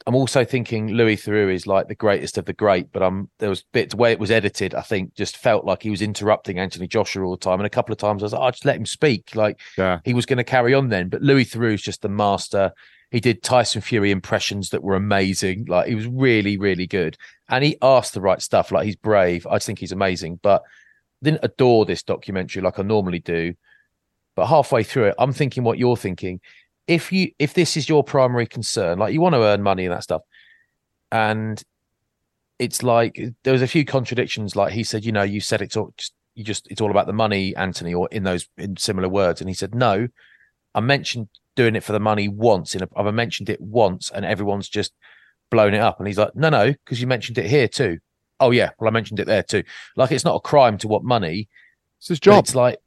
[0.08, 3.50] I'm also thinking Louis Theroux is like the greatest of the great, but um, there
[3.50, 4.74] was bits the way it was edited.
[4.74, 7.70] I think just felt like he was interrupting Anthony Joshua all the time, and a
[7.72, 9.36] couple of times I was like, oh, just let him speak.
[9.36, 10.00] Like Yeah.
[10.04, 12.72] he was going to carry on then, but Louis Theroux is just the master.
[13.12, 15.66] He did Tyson Fury impressions that were amazing.
[15.68, 17.18] Like he was really, really good,
[17.50, 18.72] and he asked the right stuff.
[18.72, 19.46] Like he's brave.
[19.46, 20.64] I just think he's amazing, but
[21.22, 23.54] didn't adore this documentary like I normally do.
[24.36, 26.40] But halfway through it, I'm thinking what you're thinking.
[26.92, 29.94] If you if this is your primary concern, like you want to earn money and
[29.94, 30.24] that stuff,
[31.12, 31.64] and
[32.60, 34.58] it's like there was a few contradictions.
[34.58, 37.08] Like he said, you know, you said it's all just you just it's all about
[37.08, 39.40] the money, Anthony, or in those in similar words.
[39.40, 40.10] And he said, no,
[40.76, 42.76] I mentioned doing it for the money once.
[42.76, 44.92] In a, I've mentioned it once, and everyone's just
[45.50, 45.98] blown it up.
[46.00, 48.00] And he's like, no, no, because you mentioned it here too.
[48.42, 49.64] Oh yeah, well I mentioned it there too.
[49.96, 51.48] Like it's not a crime to want money.
[52.00, 52.44] It's his job.
[52.44, 52.80] it's like,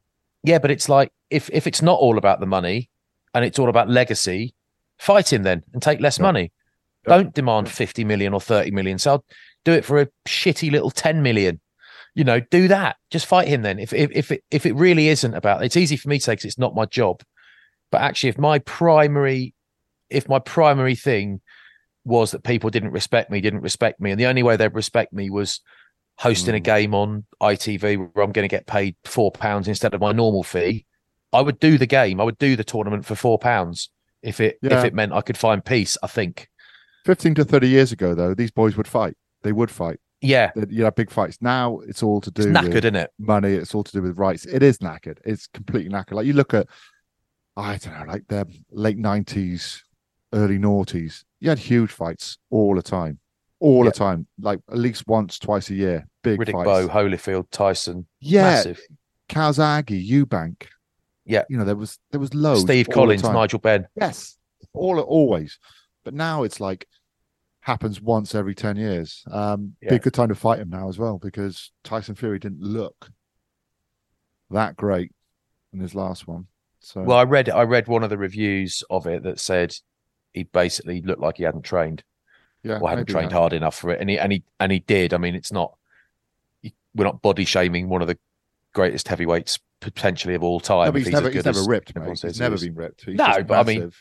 [0.43, 2.91] yeah, but it's like if if it's not all about the money
[3.35, 4.55] and it's all about legacy,
[4.99, 6.23] fight him then and take less Yeah.
[6.23, 6.53] money.
[7.07, 7.17] Yeah.
[7.17, 8.99] Don't demand 50 million or 30 million.
[8.99, 9.25] So I'll
[9.65, 11.61] do it for a shitty little 10 million.
[12.15, 12.97] You know, do that.
[13.11, 13.79] Just fight him then.
[13.81, 16.33] If if if it if it really isn't about it's easy for me to say
[16.33, 17.23] because it's not my job.
[17.91, 19.55] But actually, if my primary
[20.11, 21.41] if my primary thing
[22.05, 25.13] was that people didn't respect me, didn't respect me, and the only way they'd respect
[25.13, 25.61] me was
[26.19, 26.65] hosting a Mm.
[26.65, 30.43] game on ITV where I'm going to get paid four pounds instead of my normal
[30.45, 30.87] fee,
[31.35, 32.21] I would do the game.
[32.21, 33.91] I would do the tournament for four pounds
[34.23, 34.79] if it Yeah.
[34.79, 35.97] if it meant I could find peace.
[36.03, 36.49] I think.
[37.05, 39.15] 15 to 30 years ago, though, these boys would fight.
[39.43, 39.99] They would fight.
[40.23, 41.37] Yeah, They'd- You know, big fights.
[41.43, 43.11] Now it's all to do it's with isn't it?
[43.19, 43.53] money.
[43.53, 44.47] It's all to do with rights.
[44.47, 45.19] It is knackered.
[45.27, 46.13] It's completely knackered.
[46.13, 46.67] Like you look at,
[47.59, 49.83] I don't know, like the late 90s,
[50.33, 51.25] early noughties.
[51.41, 53.19] You had huge fights all the time.
[53.61, 53.91] All Yeah.
[53.91, 54.27] the time.
[54.41, 56.07] Like at least once, twice a year.
[56.23, 56.65] Big Riddick fights.
[56.65, 58.43] Bowe, Holyfield, Tyson, yeah.
[58.45, 58.81] massive.
[59.29, 60.69] Calzaghe, Eubank.
[61.25, 61.45] Yeah.
[61.49, 62.63] You know, there was there was loads.
[62.63, 63.23] Steve Collins.
[63.23, 63.87] Nigel Benn.
[63.99, 64.37] Yes,
[64.73, 65.59] all always.
[66.05, 66.87] But now it's like
[67.61, 69.25] happens once every ten years.
[69.31, 72.61] Um, be a good time to fight him now as well because Tyson Fury didn't
[72.61, 73.11] look
[74.51, 75.13] that great
[75.73, 76.47] in his last one.
[76.81, 79.75] So Well, I read I read one of the reviews of it that said
[80.35, 82.05] he basically looked like he hadn't trained
[82.63, 83.37] yeah, or hadn't trained that.
[83.37, 85.15] hard enough for it, and he and he and he did.
[85.15, 85.77] I mean, it's not
[86.95, 88.19] we're not body shaming one of the
[88.73, 90.93] greatest heavyweights potentially of all time.
[90.93, 92.21] No, if he's never, he's never ripped, mate.
[92.21, 93.05] He's never been ripped.
[93.05, 93.93] He's No, but I mean,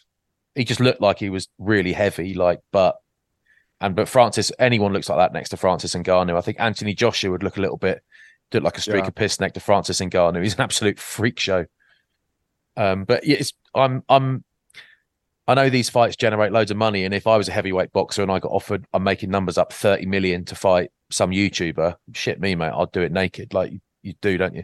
[0.55, 2.33] he just looked like he was really heavy.
[2.33, 2.95] Like, but
[3.81, 6.37] and but Francis, anyone looks like that next to Francis and Ngannou.
[6.37, 8.01] I think Anthony Joshua would look a little bit,
[8.53, 9.07] look like a streak Yeah.
[9.07, 10.41] of piss next to Francis and Ngannou.
[10.41, 11.65] He's an absolute freak show.
[12.77, 14.43] Um, but yeah, it's I'm I'm
[15.47, 18.21] I know these fights generate loads of money, and if I was a heavyweight boxer
[18.21, 21.95] and I got offered, I'm making numbers up thirty million to fight some YouTuber.
[22.13, 24.63] Shit me, mate, I'd do it naked, like you, you do, don't you?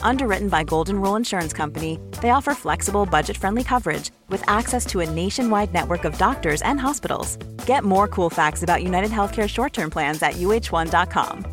[0.00, 5.00] Underwritten by Golden Rule Insurance Company, they offer flexible, budget friendly coverage with access to
[5.00, 7.36] a nationwide network of doctors and hospitals.
[7.66, 11.44] Get more cool facts about United Healthcare short term plans at uhone.com.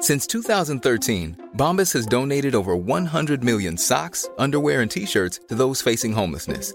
[0.00, 5.82] Since 2013, Bombas has donated over 100 million socks, underwear, and t shirts to those
[5.82, 6.74] facing homelessness.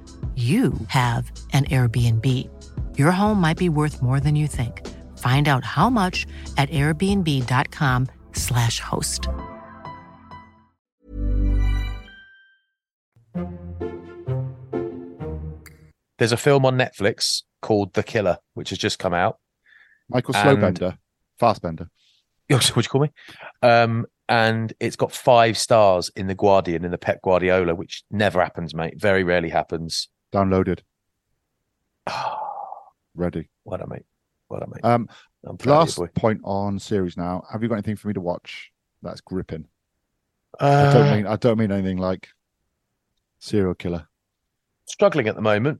[0.35, 2.25] you have an Airbnb.
[2.97, 4.87] Your home might be worth more than you think.
[5.17, 6.25] Find out how much
[6.57, 9.27] at airbnb.com/slash host.
[16.17, 19.39] There's a film on Netflix called The Killer, which has just come out.
[20.09, 20.97] Michael And- Slowbender,
[21.39, 21.87] Fastbender.
[22.49, 23.11] What'd you call me?
[23.61, 28.41] Um, and it's got five stars in the Guardian in the Pep Guardiola, which never
[28.41, 28.99] happens, mate.
[28.99, 30.09] Very rarely happens.
[30.31, 30.79] Downloaded.
[33.15, 33.49] Ready.
[33.63, 34.05] What a mate.
[34.47, 34.83] What a mate.
[34.83, 35.07] Um,
[35.45, 36.11] I'm proud of last you, boy.
[36.15, 37.43] point on series now.
[37.51, 39.65] Have you got anything for me to watch that's gripping?
[40.59, 42.29] I Uh, don't mean I don't mean anything like
[43.39, 44.07] serial killer.
[44.85, 45.79] struggling at the moment,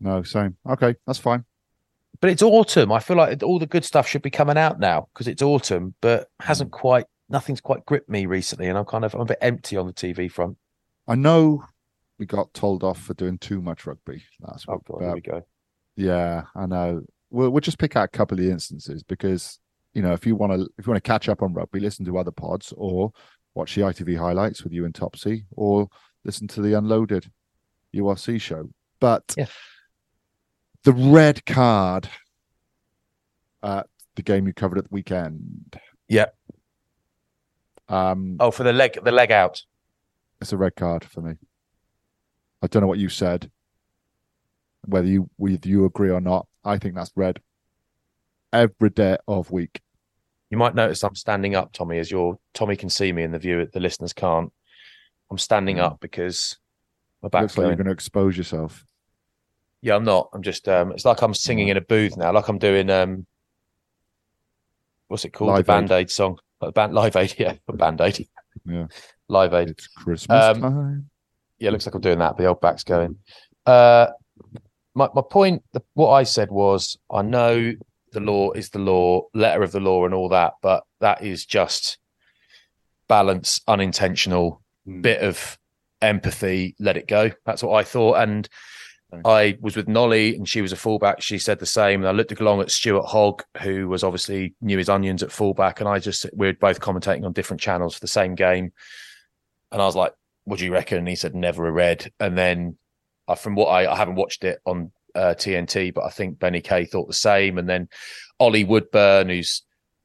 [0.00, 0.56] No, same.
[0.68, 1.44] Okay, that's fine.
[2.20, 2.92] but it's autumn.
[2.92, 5.94] I feel like all the good stuff should be coming out now because it's autumn,
[6.00, 6.78] but hasn't Mm.
[6.78, 7.06] quite.
[7.30, 9.92] Nothing's quite gripped me recently, and I'm kind of I'm a bit empty on the
[9.94, 10.58] TV front.
[11.08, 11.64] I know
[12.18, 14.82] we got told off for doing too much rugby last Oh week.
[14.86, 15.42] god, but here we go.
[15.96, 17.02] Yeah, I know.
[17.30, 19.58] We'll we'll just pick out a couple of the instances because
[19.94, 22.04] you know if you want to if you want to catch up on rugby, listen
[22.06, 23.10] to other pods or
[23.54, 25.88] watch the ITV highlights with you and Topsy, or
[26.24, 27.30] listen to the Unloaded
[27.94, 28.68] URC show.
[29.00, 29.46] But Yeah.
[30.82, 32.08] the red card
[33.62, 35.78] at the game you covered at the weekend.
[36.08, 36.26] Yeah.
[37.88, 39.62] Um, Oh, for the leg, the leg out.
[40.40, 41.34] it's a red card for me.
[42.64, 43.50] I don't know what you said,
[44.86, 46.46] whether you whether you agree or not.
[46.64, 47.40] I think that's red
[48.54, 49.82] every day of week.
[50.50, 53.38] You might notice I'm standing up, Tommy, as your Tommy can see me and the
[53.38, 54.50] viewer, the listeners can't.
[55.30, 55.82] I'm standing Mm.
[55.82, 56.56] up because
[57.22, 57.76] my back's Looks like you're going.
[57.78, 58.86] going to expose yourself.
[59.82, 60.30] Yeah, I'm not.
[60.32, 60.66] I'm just.
[60.66, 62.32] Um, it's like I'm singing in a booth now.
[62.32, 62.88] Like I'm doing.
[62.88, 63.26] Um,
[65.08, 65.50] what's it called?
[65.50, 66.38] Live the Band Aid song.
[66.74, 67.34] Band Live Aid.
[67.38, 68.26] Yeah, Band Aid.
[68.64, 68.86] Yeah.
[69.28, 69.68] Live Aid.
[69.70, 71.10] It's Christmas Um, time.
[71.58, 72.36] Yeah, looks like I'm doing that.
[72.36, 73.16] The old back's going.
[73.66, 74.08] Uh,
[74.94, 75.62] my my point.
[75.72, 77.72] The, what I said was, I know
[78.12, 81.44] the law is the law, letter of the law, and all that, but that is
[81.46, 81.98] just
[83.08, 85.00] balance, unintentional, Hmm.
[85.00, 85.58] bit of
[86.02, 86.74] empathy.
[86.78, 87.30] Let it go.
[87.46, 88.16] That's what I thought.
[88.18, 88.48] And
[89.24, 91.22] I was with Nolli, and she was a fullback.
[91.22, 92.00] She said the same.
[92.00, 95.80] And I looked along at Stuart Hogg, who was obviously knew his onions at fullback,
[95.80, 98.72] and I just we were both commentating on different channels for the same game.
[99.72, 100.12] And I was like,
[100.44, 102.76] "What do you reckon?" And he said, "Never a red." And then,
[103.28, 106.60] uh, from what I, I haven't watched it on uh, TNT, but I think Benny
[106.60, 107.58] Kay thought the same.
[107.58, 107.88] And then
[108.40, 109.62] Ollie Woodburn, who's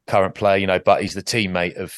[0.07, 1.95] current player, you know, but he's the teammate of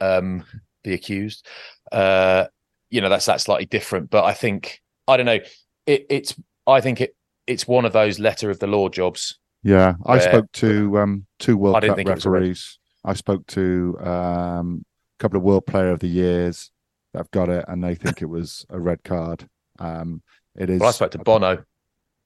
[0.00, 0.44] um,
[0.84, 1.46] the accused.
[1.90, 2.46] Uh,
[2.90, 4.10] you know, that's that's slightly different.
[4.10, 5.40] But I think I don't know.
[5.86, 6.34] It, it's
[6.66, 7.16] I think it
[7.46, 9.38] it's one of those letter of the law jobs.
[9.62, 12.40] Yeah, I spoke to um, two World Cup think it was a red.
[12.40, 12.78] referees.
[13.04, 14.84] I spoke to um,
[15.18, 16.71] a couple of World Player of the Years that
[17.14, 19.48] have got it, and they think it was a red card.
[19.78, 20.22] Um,
[20.56, 20.80] It is.
[20.80, 21.64] Well, I spoke to Bono.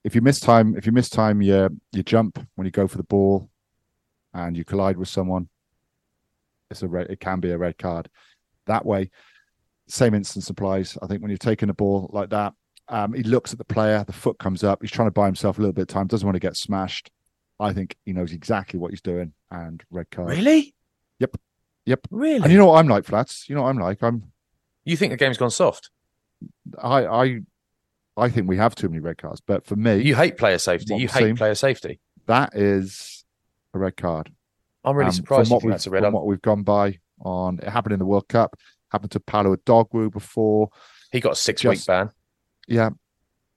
[0.03, 2.97] If you miss time, if you miss time, you you jump when you go for
[2.97, 3.49] the ball,
[4.33, 5.49] and you collide with someone.
[6.69, 8.09] It's a red, it can be a red card.
[8.65, 9.09] That way,
[9.87, 10.97] same instance applies.
[11.01, 12.53] I think when you're taking a ball like that,
[12.89, 15.57] um, he looks at the player, the foot comes up, he's trying to buy himself
[15.57, 17.09] a little bit of time, doesn't want to get smashed.
[17.59, 20.29] I think he knows exactly what he's doing, and red card.
[20.29, 20.75] Really?
[21.19, 21.37] Yep.
[21.85, 22.07] Yep.
[22.11, 22.43] Really?
[22.43, 23.47] And you know what I'm like, Flats.
[23.49, 24.03] You know what I'm like.
[24.03, 24.31] I'm.
[24.87, 25.89] You think the game's gone soft?
[26.81, 27.39] I I
[28.15, 29.41] I think we have too many red cards.
[29.45, 30.95] But for me, You hate player safety.
[30.95, 31.99] You hate player safety.
[32.25, 33.25] that is
[33.73, 34.31] a red card.
[34.83, 36.03] I'm really Um, surprised from what that's a red.
[36.03, 37.59] from what we've gone by on.
[37.59, 38.55] It happened in the World Cup.
[38.91, 40.69] Happened to Paolo Odogwu before.
[41.11, 42.11] He got a six week ban.
[42.67, 42.91] Yeah,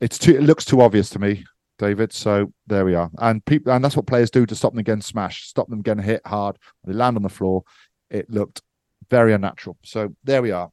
[0.00, 0.34] it's too.
[0.36, 1.44] It looks too obvious to me,
[1.78, 2.12] David.
[2.12, 3.10] So there we are.
[3.18, 6.02] And people, and that's what players do to stop them getting smashed, stop them getting
[6.02, 6.56] hit hard.
[6.82, 7.62] When they land on the floor,
[8.10, 8.62] it looked
[9.08, 9.76] very unnatural.
[9.84, 10.70] So there we are.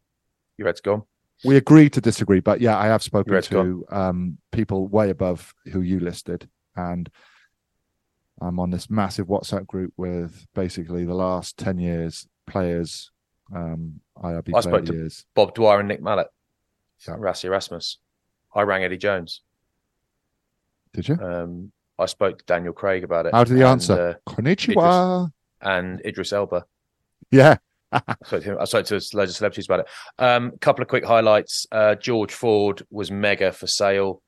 [0.58, 1.04] Your red's gone.
[1.46, 5.54] We agree to disagree, but yeah, I have spoken Red's to um, people way above
[5.72, 7.10] who you listed, and
[8.42, 13.12] I'm on this massive WhatsApp group with basically the last ten years players,
[13.56, 15.26] um, IRB I spoke to years.
[15.36, 16.28] Bob Dwyer and Nick Mallett.
[17.08, 17.16] Yeah.
[17.16, 17.98] Rassie Erasmus.
[18.56, 19.42] I rang Eddie Jones.
[20.94, 21.16] Did you?
[21.22, 23.34] Um, I spoke to Daniel Craig about it.
[23.34, 24.18] How did he and, answer?
[24.28, 25.32] uh, Konnichiwa.
[25.62, 26.66] and Idris Elba.
[27.30, 27.58] Yeah,
[27.92, 28.58] I spoke to him.
[28.60, 29.88] I spoke to loads of celebrities about it.
[30.20, 31.66] Um, couple of quick highlights.
[31.72, 34.22] Uh, George Ford was mega for Sale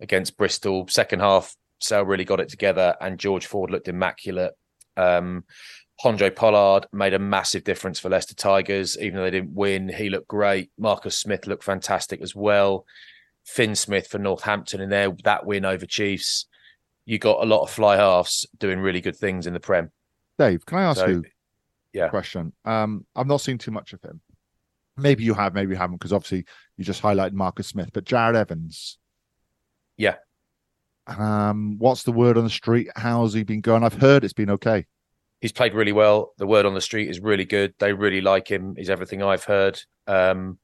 [0.00, 0.86] against Bristol.
[0.88, 4.52] Second half, Sale really got it together, and George Ford looked immaculate.
[4.96, 5.44] Um,
[6.04, 9.88] Handré Pollard made a massive difference for Leicester Tigers, even though they didn't win.
[9.88, 10.70] He looked great.
[10.78, 12.84] Marcus Smith looked fantastic as well.
[13.46, 16.46] Fin Smith for Northampton in there, that win over Chiefs.
[17.06, 19.90] You got a lot of fly halves doing really good things in the Prem.
[20.38, 21.24] Dave, can I ask So, you
[21.96, 22.08] yeah.
[22.08, 22.52] question?
[22.64, 24.20] Um, I've not seen too much of him.
[24.96, 26.44] Maybe you have, maybe you haven't, because obviously
[26.76, 28.98] you just highlighted Marcus Smith, but Jarrod Evans.
[29.96, 30.16] Yeah.
[31.06, 32.88] Um, what's the word on the street?
[32.96, 33.84] How's he been going?
[33.84, 34.86] I've heard it's been okay.
[35.40, 36.32] he's played really well.
[36.38, 37.74] The word on the street is really good.
[37.78, 38.74] They really like him.
[38.76, 39.80] Is everything I've heard.
[40.06, 40.58] Um,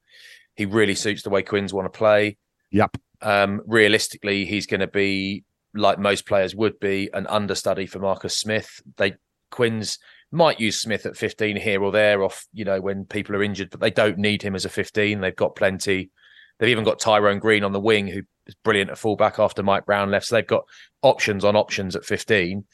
[0.56, 2.38] he really suits the way Quins want to play.
[2.70, 2.96] Yep.
[3.20, 8.36] Um, realistically, he's going to be like most players would be an understudy for Marcus
[8.36, 8.80] Smith.
[8.96, 9.14] They
[9.50, 9.98] Quins
[10.32, 13.70] might use Smith at 15 here or there, off you know when people are injured,
[13.70, 15.20] but they don't need him as a 15.
[15.20, 16.10] They've got plenty.
[16.58, 19.86] They've even got Tyrone Green on the wing, who is brilliant at fullback after Mike
[19.86, 20.26] Brown left.
[20.26, 20.64] So they've got
[21.02, 22.64] options on options at 15.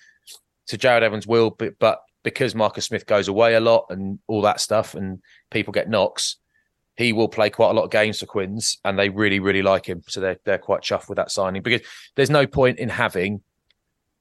[0.67, 4.43] So Jarrod Evans will, but, but because Marcus Smith goes away a lot and all
[4.43, 6.37] that stuff, and people get knocks,
[6.97, 9.87] he will play quite a lot of games for Quins, and they really, really like
[9.87, 10.03] him.
[10.09, 11.81] So they're they're quite chuffed with that signing because
[12.15, 13.41] there's no point in having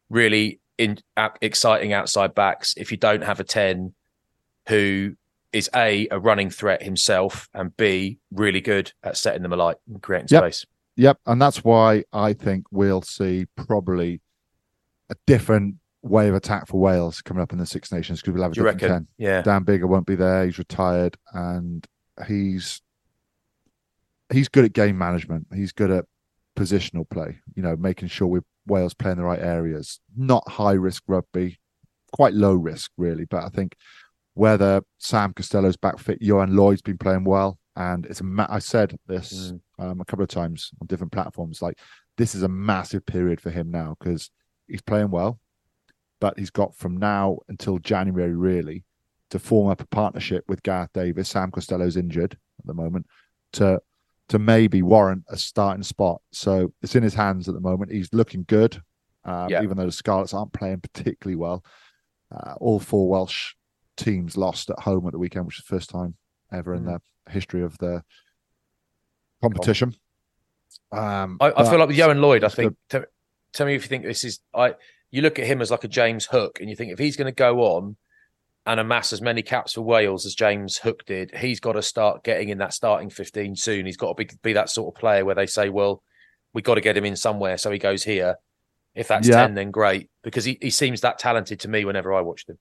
[0.09, 0.99] really in
[1.41, 3.93] exciting outside backs if you don't have a ten
[4.67, 5.15] who
[5.53, 10.01] is a a running threat himself and b really good at setting them alight and
[10.01, 10.43] creating Yep.
[10.43, 10.65] space.
[10.97, 11.19] Yep.
[11.25, 14.19] And that's why I think we'll see probably
[15.09, 18.43] a different way of attack for Wales coming up in the Six Nations because we'll
[18.43, 18.95] have a Do different reckon?
[19.05, 19.07] 10.
[19.17, 19.41] Yeah.
[19.41, 20.45] Dan Biggar won't be there.
[20.45, 21.85] He's retired and
[22.27, 22.81] he's
[24.31, 25.47] he's good at game management.
[25.53, 26.05] He's good at
[26.55, 29.99] positional play, you know, making sure we Wales play in the right areas.
[30.15, 31.59] Not high risk rugby,
[32.11, 33.75] quite low risk really, but I think
[34.33, 38.23] whether Sam Costelow's back fit, Ioan Lloyd's been playing well, and it's a.
[38.23, 41.61] Ma- I said this um, a couple of times on different platforms.
[41.61, 41.79] Like
[42.17, 44.29] this is a massive period for him now because
[44.67, 45.39] he's playing well,
[46.21, 48.83] but he's got from now until January really
[49.29, 51.27] to form up a partnership with Gareth Davies.
[51.27, 53.07] Sam Costelow's injured at the moment
[53.53, 53.81] to
[54.29, 56.21] to maybe warrant a starting spot.
[56.31, 57.91] So it's in his hands at the moment.
[57.91, 58.81] He's looking good,
[59.23, 59.63] um, Yeah.
[59.63, 61.63] even though the Scarlets aren't playing particularly well.
[62.29, 63.53] Uh, all four Welsh
[63.95, 66.15] teams lost at home at the weekend, which is the first time
[66.51, 66.99] ever in Mm.
[67.25, 68.03] the history of the
[69.41, 69.95] competition.
[70.91, 72.75] Um, I, I feel like with Ioan Lloyd, I think.
[72.89, 73.03] Tell,
[73.53, 74.39] tell me if you think this is.
[74.53, 74.75] I
[75.11, 77.31] you look at him as like a James Hook, and you think if he's going
[77.31, 77.95] to go on
[78.67, 82.23] and amass as many caps for Wales as James Hook did, he's got to start
[82.23, 83.85] getting in that starting fifteen soon.
[83.85, 86.03] He's got to be, be that sort of player where they say, "Well,
[86.53, 88.35] we got to get him in somewhere," so he goes here.
[88.93, 89.35] If that's Yeah.
[89.37, 92.57] ten, then great, because he, he seems that talented to me whenever I watched him.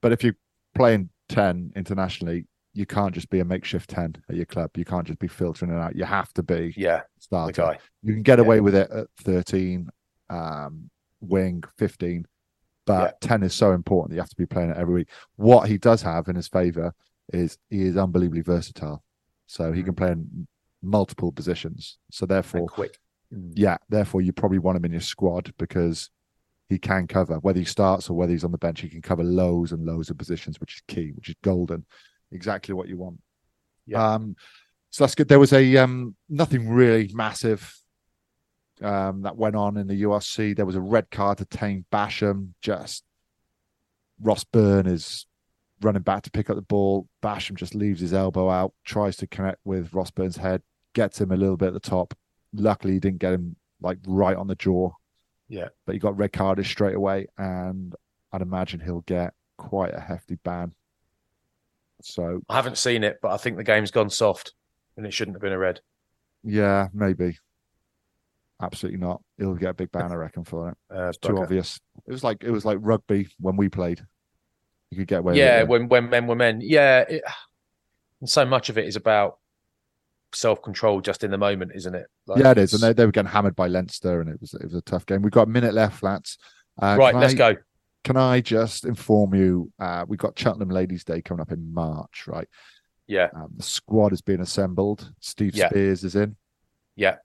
[0.00, 0.36] But if you're
[0.74, 4.70] playing 10 internationally, you can't just be a makeshift 10 at your club.
[4.76, 5.96] You can't just be filtering it out.
[5.96, 7.52] You have to be Yeah, starter.
[7.62, 7.78] guy.
[8.02, 8.44] You can get Yeah.
[8.44, 9.90] away with it at 13,
[10.30, 10.88] um,
[11.20, 12.26] wing 15,
[12.86, 15.08] but 10 is so important that you have to be playing it every week.
[15.36, 16.94] What he does have in his favor
[17.32, 19.02] is he is unbelievably versatile.
[19.46, 20.46] So he can play in
[20.82, 21.98] multiple positions.
[22.10, 22.98] So therefore, And quick.
[23.54, 26.10] yeah, therefore you probably want him in your squad because
[26.68, 28.80] he can cover whether he starts or whether he's on the bench.
[28.80, 31.84] He can cover loads and loads of positions, which is key, which is golden.
[32.32, 33.20] Exactly what you want.
[33.86, 34.14] Yeah.
[34.14, 34.36] Um,
[34.90, 35.28] so that's good.
[35.28, 37.81] There was a um, nothing really massive
[38.84, 40.56] um, that went on in the URC.
[40.56, 42.50] There was a red card to Taine Basham.
[42.60, 43.04] Just
[44.20, 45.26] Ross Byrne is
[45.80, 47.08] running back to pick up the ball.
[47.22, 50.62] Basham just leaves his elbow out, tries to connect with Ross Byrne's head,
[50.94, 52.14] gets him a little bit at the top.
[52.54, 54.90] Luckily, he didn't get him like right on the jaw,
[55.48, 55.68] Yeah.
[55.86, 57.94] but he got red carded straight away, and
[58.32, 60.72] I'd imagine he'll get quite a hefty ban.
[62.02, 64.54] So I haven't seen it, but I think the game's gone soft
[64.96, 65.80] and it shouldn't have been a red.
[66.44, 67.38] yeah, maybe.
[68.62, 69.20] Absolutely not.
[69.38, 70.76] He'll get a big ban, I reckon, for it.
[70.94, 71.80] Uh, It's too obvious.
[72.06, 74.00] It was like it was like rugby when we played.
[74.90, 75.68] You could get away yeah, with it.
[75.68, 76.60] when when men were men.
[76.62, 77.22] Yeah, it,
[78.20, 79.38] and so much of it is about
[80.34, 82.06] self control, just in the moment, isn't it?
[82.26, 82.72] Like, yeah, it is.
[82.72, 85.06] And they, they were getting hammered by Leinster, and it was it was a tough
[85.06, 85.22] game.
[85.22, 86.38] We've got a minute left, lads.
[86.80, 87.56] Uh, right, let's I- go.
[88.04, 89.70] Can I just inform you?
[89.78, 92.48] Uh, we've got Cheltenham Ladies' Day coming up in March, right?
[93.06, 95.12] Yeah, Um, the squad is being assembled.
[95.20, 95.68] Steve Yeah.
[95.68, 96.34] Spears is in.
[96.96, 97.18] yeah,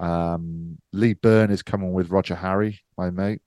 [0.00, 3.42] Um, Lee Byrne is coming with Roger Harry, my mate.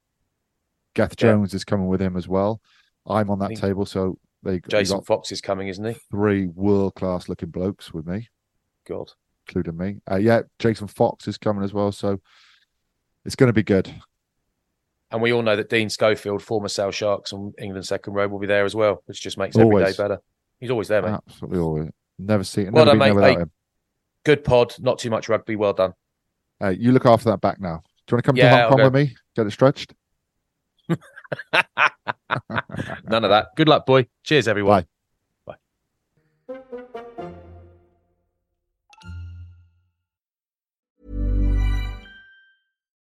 [0.94, 1.32] Geth Yeah.
[1.32, 2.62] Jones is coming with him as well.
[3.08, 5.96] I'm on that table, so they Jason got Fox is coming, isn't he?
[6.12, 8.30] three world class looking blokes with me,
[8.88, 9.12] God.
[9.48, 10.00] including me.
[10.10, 12.22] Uh, yeah, Jason Fox is coming as well, so
[13.26, 13.94] it's going to be good.
[15.12, 18.40] And we all know that Dean Schofield, former South Sharks and England second row, will
[18.40, 20.20] be there as well, which just makes every day better.
[20.60, 21.20] He's always there, mate.
[21.28, 21.90] Absolutely, always.
[22.20, 23.16] Never see, never Well done, mate.
[23.20, 23.52] Hey, him.
[24.24, 25.56] Good pod, not too much rugby.
[25.56, 25.94] Well done.
[26.64, 27.84] Uh, you look after that back now.
[28.08, 28.84] Do you want to come Yeah, to Hong I'll Kong go.
[28.86, 29.16] with me?
[29.36, 29.94] Get it stretched.
[33.08, 33.48] None of that.
[33.56, 34.08] Good luck, boy.
[34.24, 34.84] Cheers, everyone.
[34.84, 34.88] Bye.